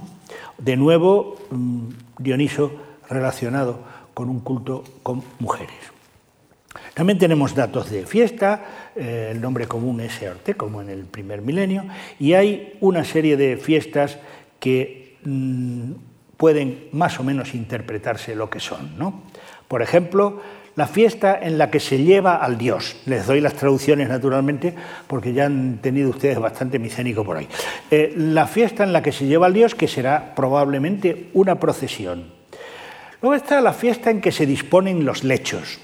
[0.58, 1.88] De nuevo, mm,
[2.18, 2.72] Dioniso
[3.08, 3.80] relacionado
[4.14, 5.76] con un culto con mujeres.
[6.94, 11.42] También tenemos datos de fiesta, eh, el nombre común es Eorte, como en el primer
[11.42, 11.84] milenio,
[12.18, 14.18] y hay una serie de fiestas
[14.60, 15.92] que mm,
[16.36, 18.96] pueden más o menos interpretarse lo que son.
[18.96, 19.24] ¿no?
[19.68, 20.40] Por ejemplo,
[20.76, 22.96] la fiesta en la que se lleva al Dios.
[23.06, 24.74] Les doy las traducciones naturalmente
[25.06, 27.48] porque ya han tenido ustedes bastante micénico por ahí.
[27.90, 32.32] Eh, la fiesta en la que se lleva al Dios, que será probablemente una procesión.
[33.22, 35.78] Luego está la fiesta en que se disponen los lechos.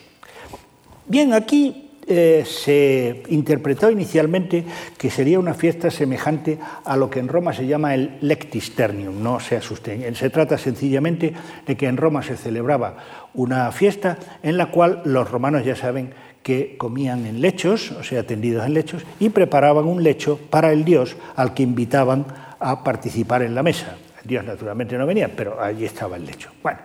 [1.07, 4.65] Bien, aquí eh, se interpretó inicialmente
[4.99, 9.39] que sería una fiesta semejante a lo que en Roma se llama el lectisternium, no
[9.39, 10.15] se asusten.
[10.15, 11.33] Se trata sencillamente
[11.67, 12.97] de que en Roma se celebraba
[13.35, 18.27] una fiesta en la cual los romanos ya saben que comían en lechos, o sea,
[18.27, 22.27] tendidos en lechos, y preparaban un lecho para el dios al que invitaban
[22.59, 23.97] a participar en la mesa.
[24.23, 26.51] El dios naturalmente no venía, pero allí estaba el lecho.
[26.63, 26.79] Bueno,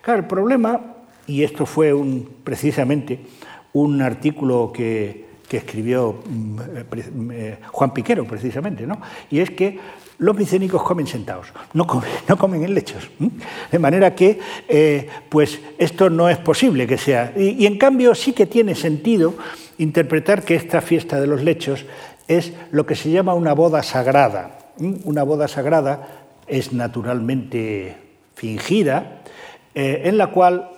[0.00, 0.80] claro, el problema,
[1.26, 3.20] y esto fue un, precisamente
[3.72, 6.58] un artículo que, escribió mm,
[7.32, 9.00] eh, Juan Piquero, precisamente, ¿no?
[9.30, 9.80] y es que
[10.20, 13.08] los micénicos comen sentados, no comen, en lechos.
[13.72, 17.32] De manera que, eh, pues, esto no es posible que sea.
[17.36, 19.34] Y, en cambio sí que tiene sentido
[19.78, 21.86] interpretar que esta fiesta de los lechos
[22.28, 24.58] es lo que se llama una boda sagrada.
[25.04, 27.96] Una boda sagrada es naturalmente
[28.34, 29.22] fingida,
[29.74, 30.68] eh, en la cual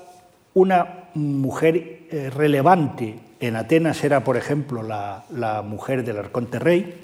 [0.54, 7.00] una mujer eh, relevante en Atenas era, por ejemplo, la, mujer del arconte rey,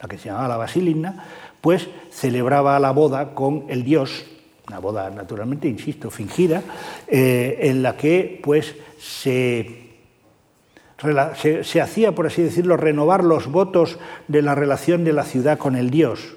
[0.00, 1.24] la que se llamaba la Basilina,
[1.60, 4.24] pues celebraba la boda con el dios,
[4.68, 6.62] una boda naturalmente, insisto, fingida,
[7.08, 9.90] eh, en la que pues se,
[11.64, 13.98] se, hacía, por así decirlo, renovar los votos
[14.28, 16.36] de la relación de la ciudad con el dios.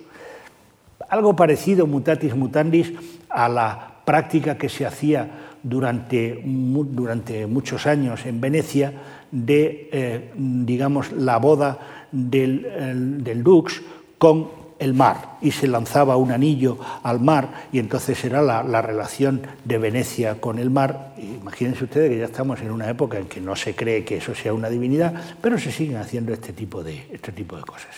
[1.07, 2.93] Algo parecido, mutatis mutandis,
[3.29, 8.93] a la práctica que se hacía durante, durante muchos años en Venecia
[9.31, 13.81] de, eh, digamos, la boda del, del Dux
[14.17, 18.81] con el mar y se lanzaba un anillo al mar y entonces era la, la,
[18.81, 21.13] relación de Venecia con el mar.
[21.17, 24.35] Imagínense ustedes que ya estamos en una época en que no se cree que eso
[24.35, 27.95] sea una divinidad, pero se siguen haciendo este tipo de, este tipo de cosas.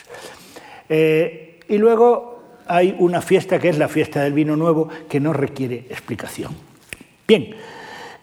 [0.88, 5.34] Eh, y luego hay una fiesta que es la fiesta del vino nuevo que no
[5.34, 6.69] requiere explicación.
[7.30, 7.52] Bien,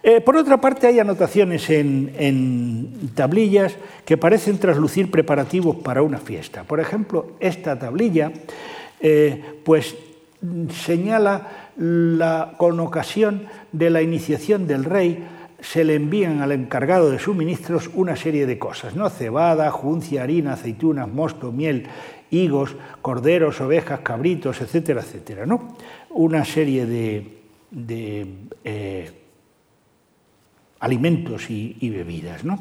[0.02, 6.64] eh, por otra parte hay anotaciones en, tablillas que parecen traslucir preparativos para una fiesta.
[6.64, 8.32] Por ejemplo, esta tablilla
[8.98, 9.94] eh, pues,
[10.84, 15.24] señala la, con ocasión de la iniciación del rey
[15.60, 19.08] se le envían al encargado de suministros una serie de cosas, ¿no?
[19.08, 21.86] Cebada, juncia, harina, aceitunas, mosto, miel,
[22.32, 25.76] higos, corderos, ovejas, cabritos, etcétera, etcétera, ¿no?
[26.10, 27.36] Una serie de,
[27.70, 28.26] de
[28.64, 29.10] eh,
[30.80, 32.44] alimentos y, bebidas.
[32.44, 32.58] ¿no?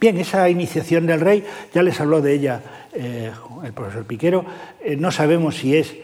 [0.00, 3.30] Bien, esa iniciación del rey, ya les habló de ella eh,
[3.64, 4.44] el profesor Piquero,
[4.82, 5.94] eh, no sabemos si es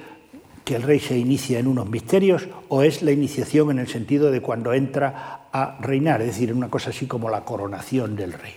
[0.65, 4.31] que el rey se inicia en unos misterios o es la iniciación en el sentido
[4.31, 8.55] de cuando entra a reinar, es decir, una cosa así como la coronación del rey.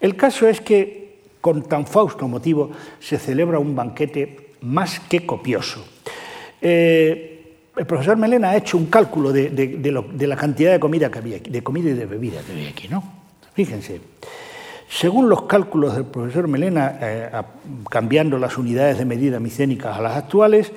[0.00, 5.84] El caso es que con tan fausto motivo se celebra un banquete más que copioso
[7.76, 11.50] el profesor Melena ha hecho un cálculo de, la cantidad de comida que había aquí,
[11.50, 13.02] de comida y de bebida que había aquí, ¿no?
[13.54, 14.00] Fíjense,
[14.88, 17.30] según los cálculos del profesor Melena, eh,
[17.90, 20.72] cambiando las unidades de medida micénicas a las actuales,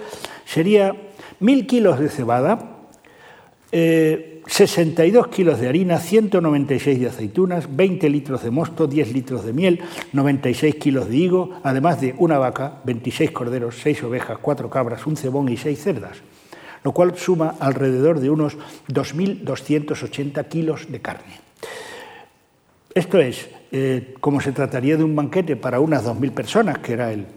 [0.45, 0.95] sería
[1.39, 2.74] mil kilos de cebada,
[3.70, 9.54] 62 eh, kilos de harina, 196 de aceitunas, 20 litros de mosto, 10 litros de
[9.54, 9.82] miel,
[10.14, 15.18] 96 kilos de higo, además de una vaca, 26 corderos, 6 ovejas, 4 cabras, un
[15.18, 16.18] cebón y 6 cerdas
[16.84, 18.57] lo cual suma alrededor de unos
[18.89, 21.47] 2.280 kilos de carne.
[22.93, 27.11] Esto es, eh, como se trataría de un banquete para unas 2.000 personas, que era
[27.11, 27.28] el,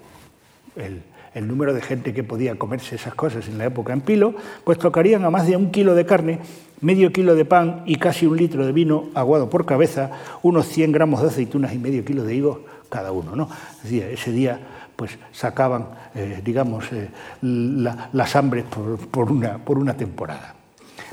[1.34, 4.34] el, número de gente que podía comerse esas cosas en la época en Pilo,
[4.64, 6.38] pues tocarían a más de un kilo de carne,
[6.80, 10.10] medio kilo de pan y casi un litro de vino aguado por cabeza,
[10.42, 13.36] unos 100 gramos de aceitunas y medio kilo de higos cada uno.
[13.36, 13.48] ¿no?
[13.78, 14.60] Es decir, ese día
[15.00, 17.08] pues sacaban, eh, digamos, eh,
[17.40, 18.66] las hambres
[19.10, 20.54] por, una, por una temporada.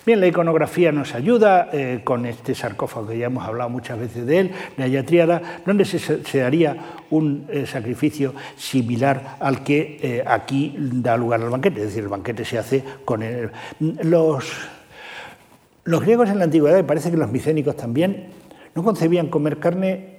[0.06, 4.26] Bien, la iconografía nos ayuda eh, con este sarcófago que ya hemos hablado muchas veces
[4.26, 6.76] de él, de Ayatriada, donde se, haría
[7.12, 12.58] un sacrificio similar al que aquí da lugar al banquete, es decir, el banquete se
[12.58, 14.52] hace con el, los,
[15.86, 18.32] los griegos en la antigüedad, y parece que los micénicos también,
[18.76, 20.17] no concebían comer carne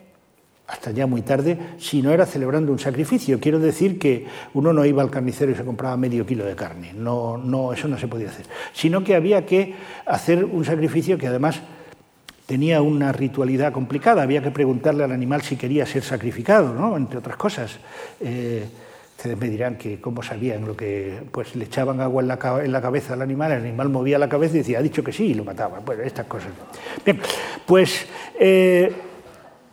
[0.69, 3.41] hasta ya muy tarde, si no era celebrando un sacrificio.
[3.41, 6.93] Quiero decir que uno no iba al carnicero y se compraba medio kilo de carne,
[6.95, 11.27] no, no, eso no se podía hacer, sino que había que hacer un sacrificio que
[11.27, 11.61] además
[12.45, 16.97] tenía una ritualidad complicada, había que preguntarle al animal si quería ser sacrificado, ¿no?
[16.97, 17.79] entre otras cosas.
[18.21, 18.65] Eh,
[19.17, 22.73] ustedes me dirán que cómo sabían lo que, pues le echaban agua en la, en
[22.73, 25.27] la, cabeza al animal, el animal movía la cabeza y decía, ha dicho que sí,
[25.29, 25.85] y lo mataban.
[25.85, 26.51] Bueno, estas cosas.
[27.05, 27.21] Bien,
[27.67, 28.07] pues
[28.39, 28.93] eh,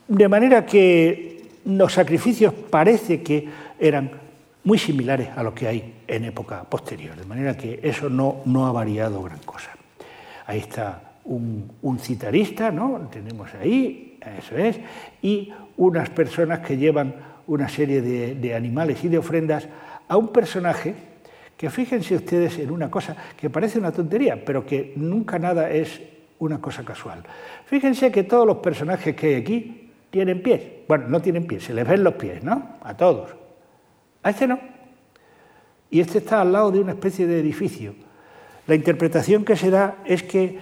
[0.08, 3.48] de manera que los sacrificios parece que
[3.80, 4.12] eran
[4.64, 8.72] muy similares a los que hay en época posterior, de manera que eso no, ha
[8.72, 9.72] variado gran cosa.
[10.48, 13.10] Ahí está un, citarista, ¿no?
[13.12, 14.80] Tenemos ahí, eso es,
[15.22, 17.16] y unas personas que llevan
[17.48, 19.68] una serie de animales y de ofrendas
[20.08, 20.96] a un personaje
[21.58, 26.02] que fíjense ustedes en una cosa que parece una tontería, pero que nunca nada es
[26.40, 27.24] una cosa casual.
[27.66, 29.85] Fíjense que todos los personajes que hay aquí
[30.16, 30.62] tienen pies.
[30.88, 32.78] Bueno, no tienen pies, se les ven los pies, ¿no?
[32.82, 33.32] A todos.
[34.24, 34.58] A este no.
[35.92, 37.94] Y este está al lado de una especie de edificio.
[38.66, 40.60] La interpretación que se da es que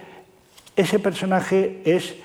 [0.74, 2.16] ese personaje es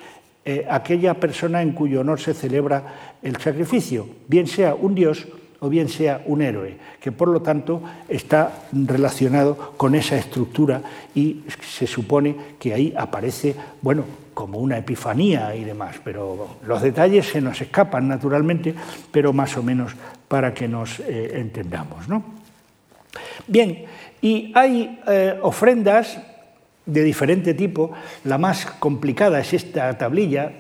[0.44, 5.28] eh, aquella persona en cuyo honor se celebra el sacrificio, bien sea un dios
[5.60, 10.82] o bien sea un héroe, que por lo tanto está relacionado con esa estructura
[11.14, 17.28] y se supone que ahí aparece, bueno, como una epifanía y demás, pero los detalles
[17.28, 18.74] se nos escapan naturalmente,
[19.12, 19.92] pero más o menos
[20.30, 22.08] para que nos eh, entendamos.
[22.08, 22.24] ¿no?
[23.48, 23.84] Bien,
[24.22, 26.20] y hay eh, ofrendas
[26.86, 27.92] de diferente tipo,
[28.24, 30.52] la más complicada es esta tablilla,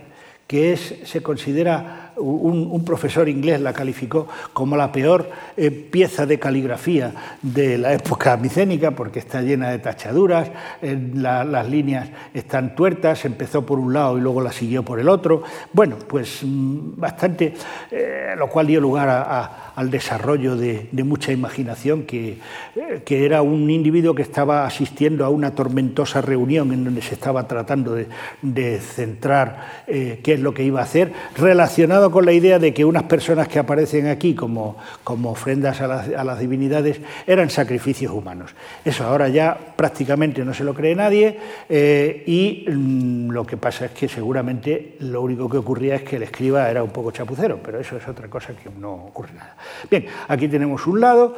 [0.45, 6.39] que es, se considera un, profesor inglés la calificó como la peor eh, pieza de
[6.39, 10.49] caligrafía de la época micénica porque está llena de tachaduras,
[10.82, 15.43] las líneas están tuertas, empezó por un lado y luego la siguió por el otro.
[15.74, 17.53] Bueno, pues mm, bastante,
[17.91, 22.38] eh, lo cual dio lugar al desarrollo de, mucha imaginación, que,
[22.76, 27.47] eh, era un individuo que estaba asistiendo a una tormentosa reunión en donde se estaba
[27.47, 32.74] tratando de centrar qué es lo que iba a hacer, relacionado con la idea de
[32.74, 38.51] que unas personas que aparecen aquí como, como ofrendas a las, divinidades eran sacrificios humanos.
[38.84, 41.38] Eso ahora ya prácticamente no se lo cree nadie
[41.68, 46.16] eh, y mm, lo que pasa es que seguramente lo único que ocurría es que
[46.16, 49.55] el escriba era un poco chapucero, pero eso es otra cosa que no ocurre nada.
[49.89, 51.38] Bien, aquí tenemos un lado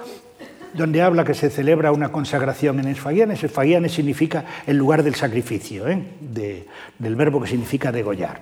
[0.74, 3.44] donde habla que se celebra una consagración en Esfagianes.
[3.44, 6.02] Esfagianes significa el lugar del sacrificio, ¿eh?
[7.00, 8.42] del verbo que significa degollar.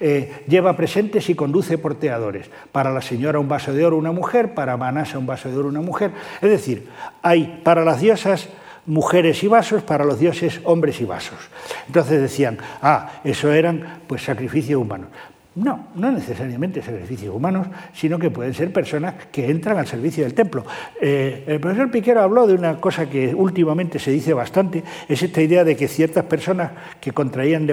[0.00, 2.46] Eh, lleva presentes y conduce porteadores.
[2.70, 5.68] Para la señora un vaso de oro una mujer, para Manasa un vaso de oro
[5.68, 6.10] una mujer.
[6.40, 6.88] Es decir,
[7.22, 8.48] hay para las diosas
[8.86, 11.38] mujeres y vasos, para los dioses hombres y vasos.
[11.86, 15.08] Entonces decían, ah, eso eran pues sacrificios humanos.
[15.54, 20.32] No, no necesariamente sacrificios humanos, sino que pueden ser personas que entran al servicio del
[20.32, 20.64] templo.
[20.98, 25.42] Eh, el profesor Piquero habló de una cosa que últimamente se dice bastante, es esta
[25.42, 27.66] idea de que ciertas personas que contraían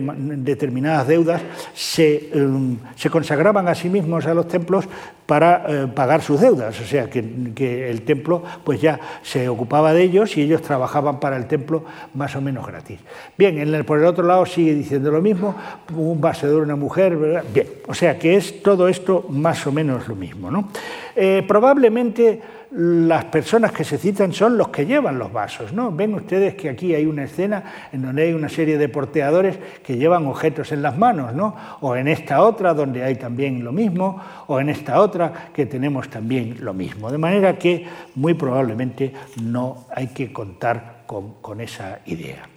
[0.44, 1.42] determinadas deudas
[1.74, 4.86] se, em, se, consagraban a sí mismos a los templos
[5.26, 10.02] para eh, pagar sus deudas, o sea, que, el templo pues ya se ocupaba de
[10.02, 13.00] ellos y ellos trabajaban para el templo más o menos gratis.
[13.38, 15.56] Bien, en por el otro lado sigue diciendo lo mismo,
[15.96, 17.44] un vasedor, una mujer, ¿verdad?
[17.54, 20.52] bien, o sea que es todo esto más o menos lo mismo.
[20.52, 20.70] ¿no?
[21.16, 22.42] Eh, probablemente
[22.72, 25.74] las personas que se citan son los que llevan los vasos.
[25.74, 25.92] ¿no?
[25.92, 29.98] Ven ustedes que aquí hay una escena en donde hay una serie de porteadores que
[29.98, 31.56] llevan objetos en las manos, ¿no?
[31.82, 36.10] o en esta otra donde hay también lo mismo, o en esta otra que tenemos
[36.10, 37.12] también lo mismo.
[37.12, 42.48] De manera que muy probablemente no hay que contar con, esa idea.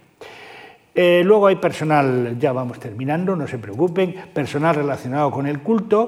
[0.95, 6.05] Eh, luego hay personal, ya vamos terminando, no se preocupen, personal relacionado con el culto,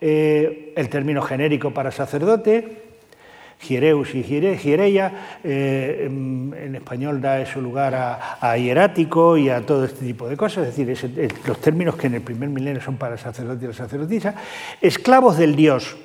[0.00, 2.82] eh, el término genérico para sacerdote,
[3.60, 10.04] Gireus y Gireia, eh, en español da eso lugar a, hierático y a todo este
[10.04, 13.66] tipo de cosas, es decir, los términos que en el primer milenio son para sacerdote
[13.66, 14.34] y la sacerdotisa,
[14.80, 15.96] esclavos del Dios,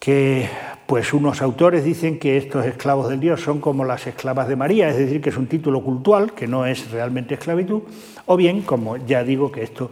[0.00, 0.48] que
[0.86, 4.88] pues unos autores dicen que estos esclavos del Dios son como las esclavas de María,
[4.88, 7.82] es decir, que es un título cultural, que no es realmente esclavitud,
[8.26, 9.90] o bien, como ya digo que esto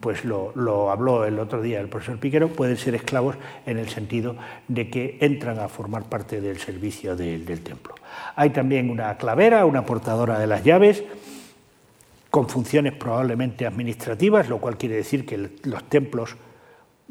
[0.00, 3.36] pues lo, habló el otro día el profesor Piquero, pueden ser esclavos
[3.66, 4.36] en el sentido
[4.68, 7.96] de que entran a formar parte del servicio del templo.
[8.36, 11.04] Hay también una clavera, una portadora de las llaves,
[12.30, 16.36] con funciones probablemente administrativas, lo cual quiere decir que los templos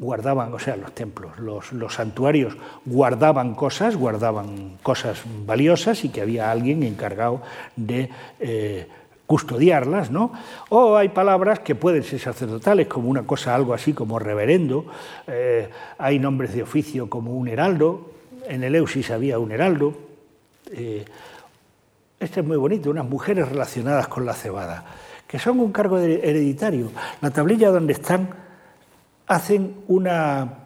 [0.00, 6.50] guardaban, o sea, los templos, los, santuarios guardaban cosas, guardaban cosas valiosas y que había
[6.50, 7.42] alguien encargado
[7.76, 8.08] de
[8.40, 8.88] eh,
[9.26, 10.32] custodiarlas, ¿no?
[10.70, 14.86] O hay palabras que pueden ser sacerdotales, como una cosa, algo así como reverendo,
[15.26, 18.10] eh, hay nombres de oficio como un heraldo,
[18.48, 19.92] en el Eusis había un heraldo,
[20.72, 21.04] eh,
[22.18, 24.82] este es muy bonito, unas mujeres relacionadas con la cebada,
[25.26, 26.90] que son un cargo hereditario.
[27.20, 28.49] La tablilla donde están
[29.30, 30.64] hacen una,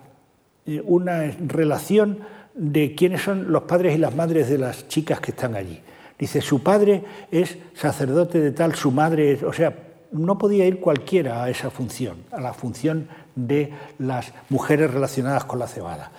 [0.65, 2.21] eh, una relación
[2.55, 5.81] de quiénes son los padres y las madres de las chicas que están allí.
[6.19, 9.43] Dice, su padre es sacerdote de tal, su madre es...
[9.43, 9.77] O sea,
[10.13, 15.59] no podía ir cualquiera a esa función, a la función de las mujeres relacionadas con
[15.59, 16.11] la cebada.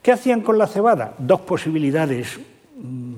[0.00, 1.14] ¿Qué hacían con la cebada?
[1.18, 2.40] Dos posibilidades
[2.76, 3.12] mm,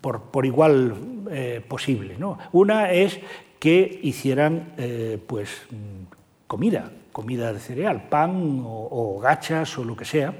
[0.00, 0.94] por, igual
[1.28, 2.14] eh, posible.
[2.18, 2.38] ¿no?
[2.52, 3.18] Una es
[3.58, 6.14] que hicieran eh, pues, mm,
[6.46, 10.34] comida, comida de cereal, pan o, gachas o lo que sea.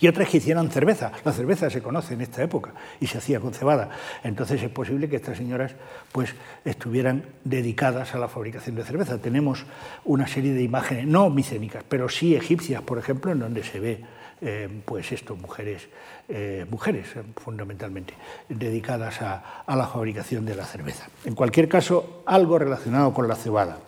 [0.00, 1.12] Y otras que hicieran cerveza.
[1.24, 3.88] La cerveza se conoce en esta época y se hacía con cebada.
[4.24, 5.76] Entonces es posible que estas señoras
[6.10, 9.18] pues, estuvieran dedicadas a la fabricación de cerveza.
[9.18, 9.66] Tenemos
[10.04, 14.04] una serie de imágenes, no micénicas, pero sí egipcias, por ejemplo, en donde se ve
[14.40, 15.86] eh, pues esto, mujeres,
[16.28, 17.06] eh, mujeres
[17.36, 18.14] fundamentalmente,
[18.48, 21.06] dedicadas a, a la fabricación de la cerveza.
[21.24, 23.78] En cualquier caso, algo relacionado con la cebada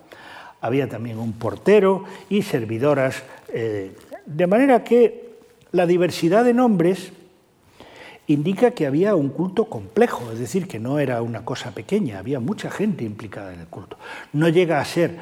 [0.61, 3.91] había también un portero y servidoras, eh,
[4.25, 5.31] de manera que
[5.71, 7.11] la diversidad de nombres
[8.27, 12.39] indica que había un culto complejo, es decir, que no era una cosa pequeña, había
[12.39, 13.97] mucha gente implicada en el culto.
[14.33, 15.17] No llega a ser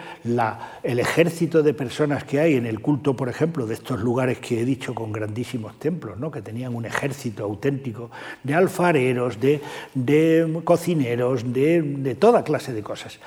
[0.83, 4.61] el ejército de personas que hay en el culto, por ejemplo, de estos lugares que
[4.61, 6.29] he dicho con grandísimos templos, ¿no?
[6.29, 8.11] que tenían un ejército auténtico
[8.43, 9.61] de alfareros, de,
[10.63, 13.19] cocineros, de toda clase de cosas.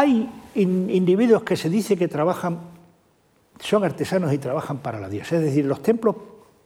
[0.00, 2.58] Hay individuos que se dice que trabajan,
[3.60, 5.36] son artesanos y trabajan para la diosa.
[5.36, 6.16] Es decir, los templos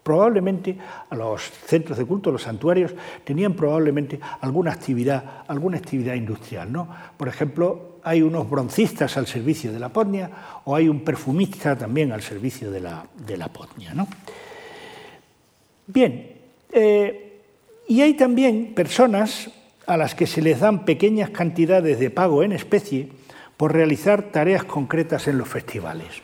[0.04, 0.78] probablemente,
[1.10, 6.70] los centros de culto, los santuarios, tenían probablemente alguna actividad, alguna actividad industrial.
[6.70, 6.88] ¿no?
[7.16, 10.30] Por ejemplo, hay unos broncistas al servicio de la potnia
[10.64, 13.94] o hay un perfumista también al servicio de la, de potnia.
[13.94, 14.06] ¿no?
[15.88, 16.36] Bien,
[16.70, 17.40] eh,
[17.88, 19.50] y hay también personas
[19.88, 23.23] a las que se les dan pequeñas cantidades de pago en especie
[23.56, 26.22] por realizar tareas concretas en los festivales.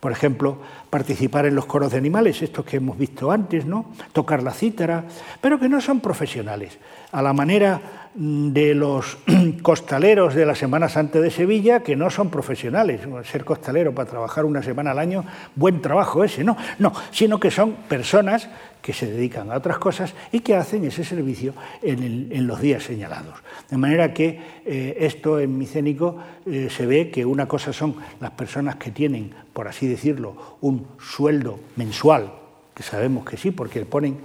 [0.00, 0.58] Por ejemplo,
[0.90, 3.86] participar en los coros de animales, estos que hemos visto antes, ¿no?
[4.12, 5.04] tocar la cítara,
[5.40, 6.78] pero que no son profesionales.
[7.12, 7.80] A la manera
[8.14, 9.18] mm, de los
[9.62, 13.00] costaleros de la Semana Santa de Sevilla, que no son profesionales.
[13.24, 17.50] Ser costalero para trabajar una semana al año, buen trabajo ese, no, no, sino que
[17.50, 18.48] son personas
[18.86, 23.34] que se dedican a otras cosas y que hacen ese servicio en, los días señalados.
[23.68, 26.16] De manera que eh, esto en Micénico
[26.46, 30.86] eh, se ve que una cosa son las personas que tienen, por así decirlo, un
[31.00, 32.32] sueldo mensual,
[32.72, 34.18] que sabemos que sí, porque ponen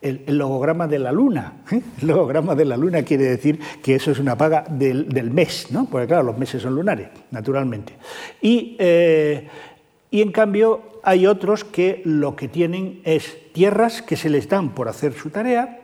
[0.00, 1.64] el, logograma de la luna.
[1.72, 1.80] ¿eh?
[2.00, 5.86] El logograma de la luna quiere decir que eso es una paga del, mes, ¿no?
[5.86, 7.94] porque claro, los meses son lunares, naturalmente.
[8.40, 14.48] Y, y en cambio hay otros que lo que tienen es tierras que se les
[14.48, 15.80] dan por hacer su tarea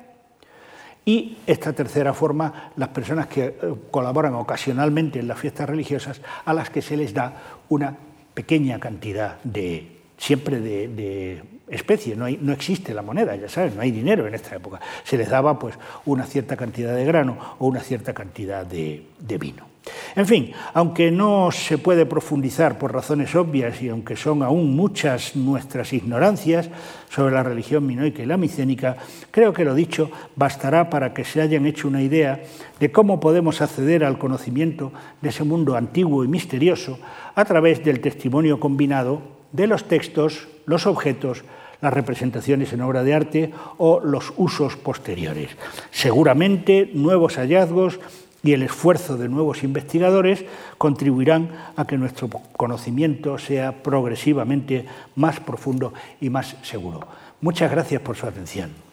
[1.05, 3.55] y esta tercera forma, las personas que eh,
[3.91, 7.35] colaboran ocasionalmente en las fiestas religiosas, a las que se les da
[7.69, 7.97] una
[8.35, 13.83] pequeña cantidad de, siempre de, especie, no, hay, no, existe la moneda, ya sabes, no
[13.83, 14.81] hay dinero en esta época.
[15.05, 19.05] Se les daba pues una cierta cantidad de grano o una cierta cantidad de
[19.39, 19.70] vino.
[20.15, 25.37] En fin, aunque no se puede profundizar por razones obvias y aunque son aún muchas
[25.37, 26.69] nuestras ignorancias
[27.09, 28.97] sobre la religión minoica y la micénica,
[29.31, 32.43] creo que lo dicho bastará para que se hayan hecho una idea
[32.79, 36.99] de cómo podemos acceder al conocimiento de ese mundo antiguo y misterioso
[37.35, 39.23] a través del testimonio combinado
[39.53, 41.45] de los textos, los objetos,
[41.81, 45.51] las representaciones en obra de arte o los usos posteriores.
[45.91, 47.99] Seguramente nuevos hallazgos
[48.43, 50.45] y el esfuerzo de nuevos investigadores
[50.79, 54.87] contribuirán a que nuestro conocimiento sea progresivamente
[55.17, 57.07] más profundo y más seguro.
[57.41, 58.90] Muchas gracias por su atención.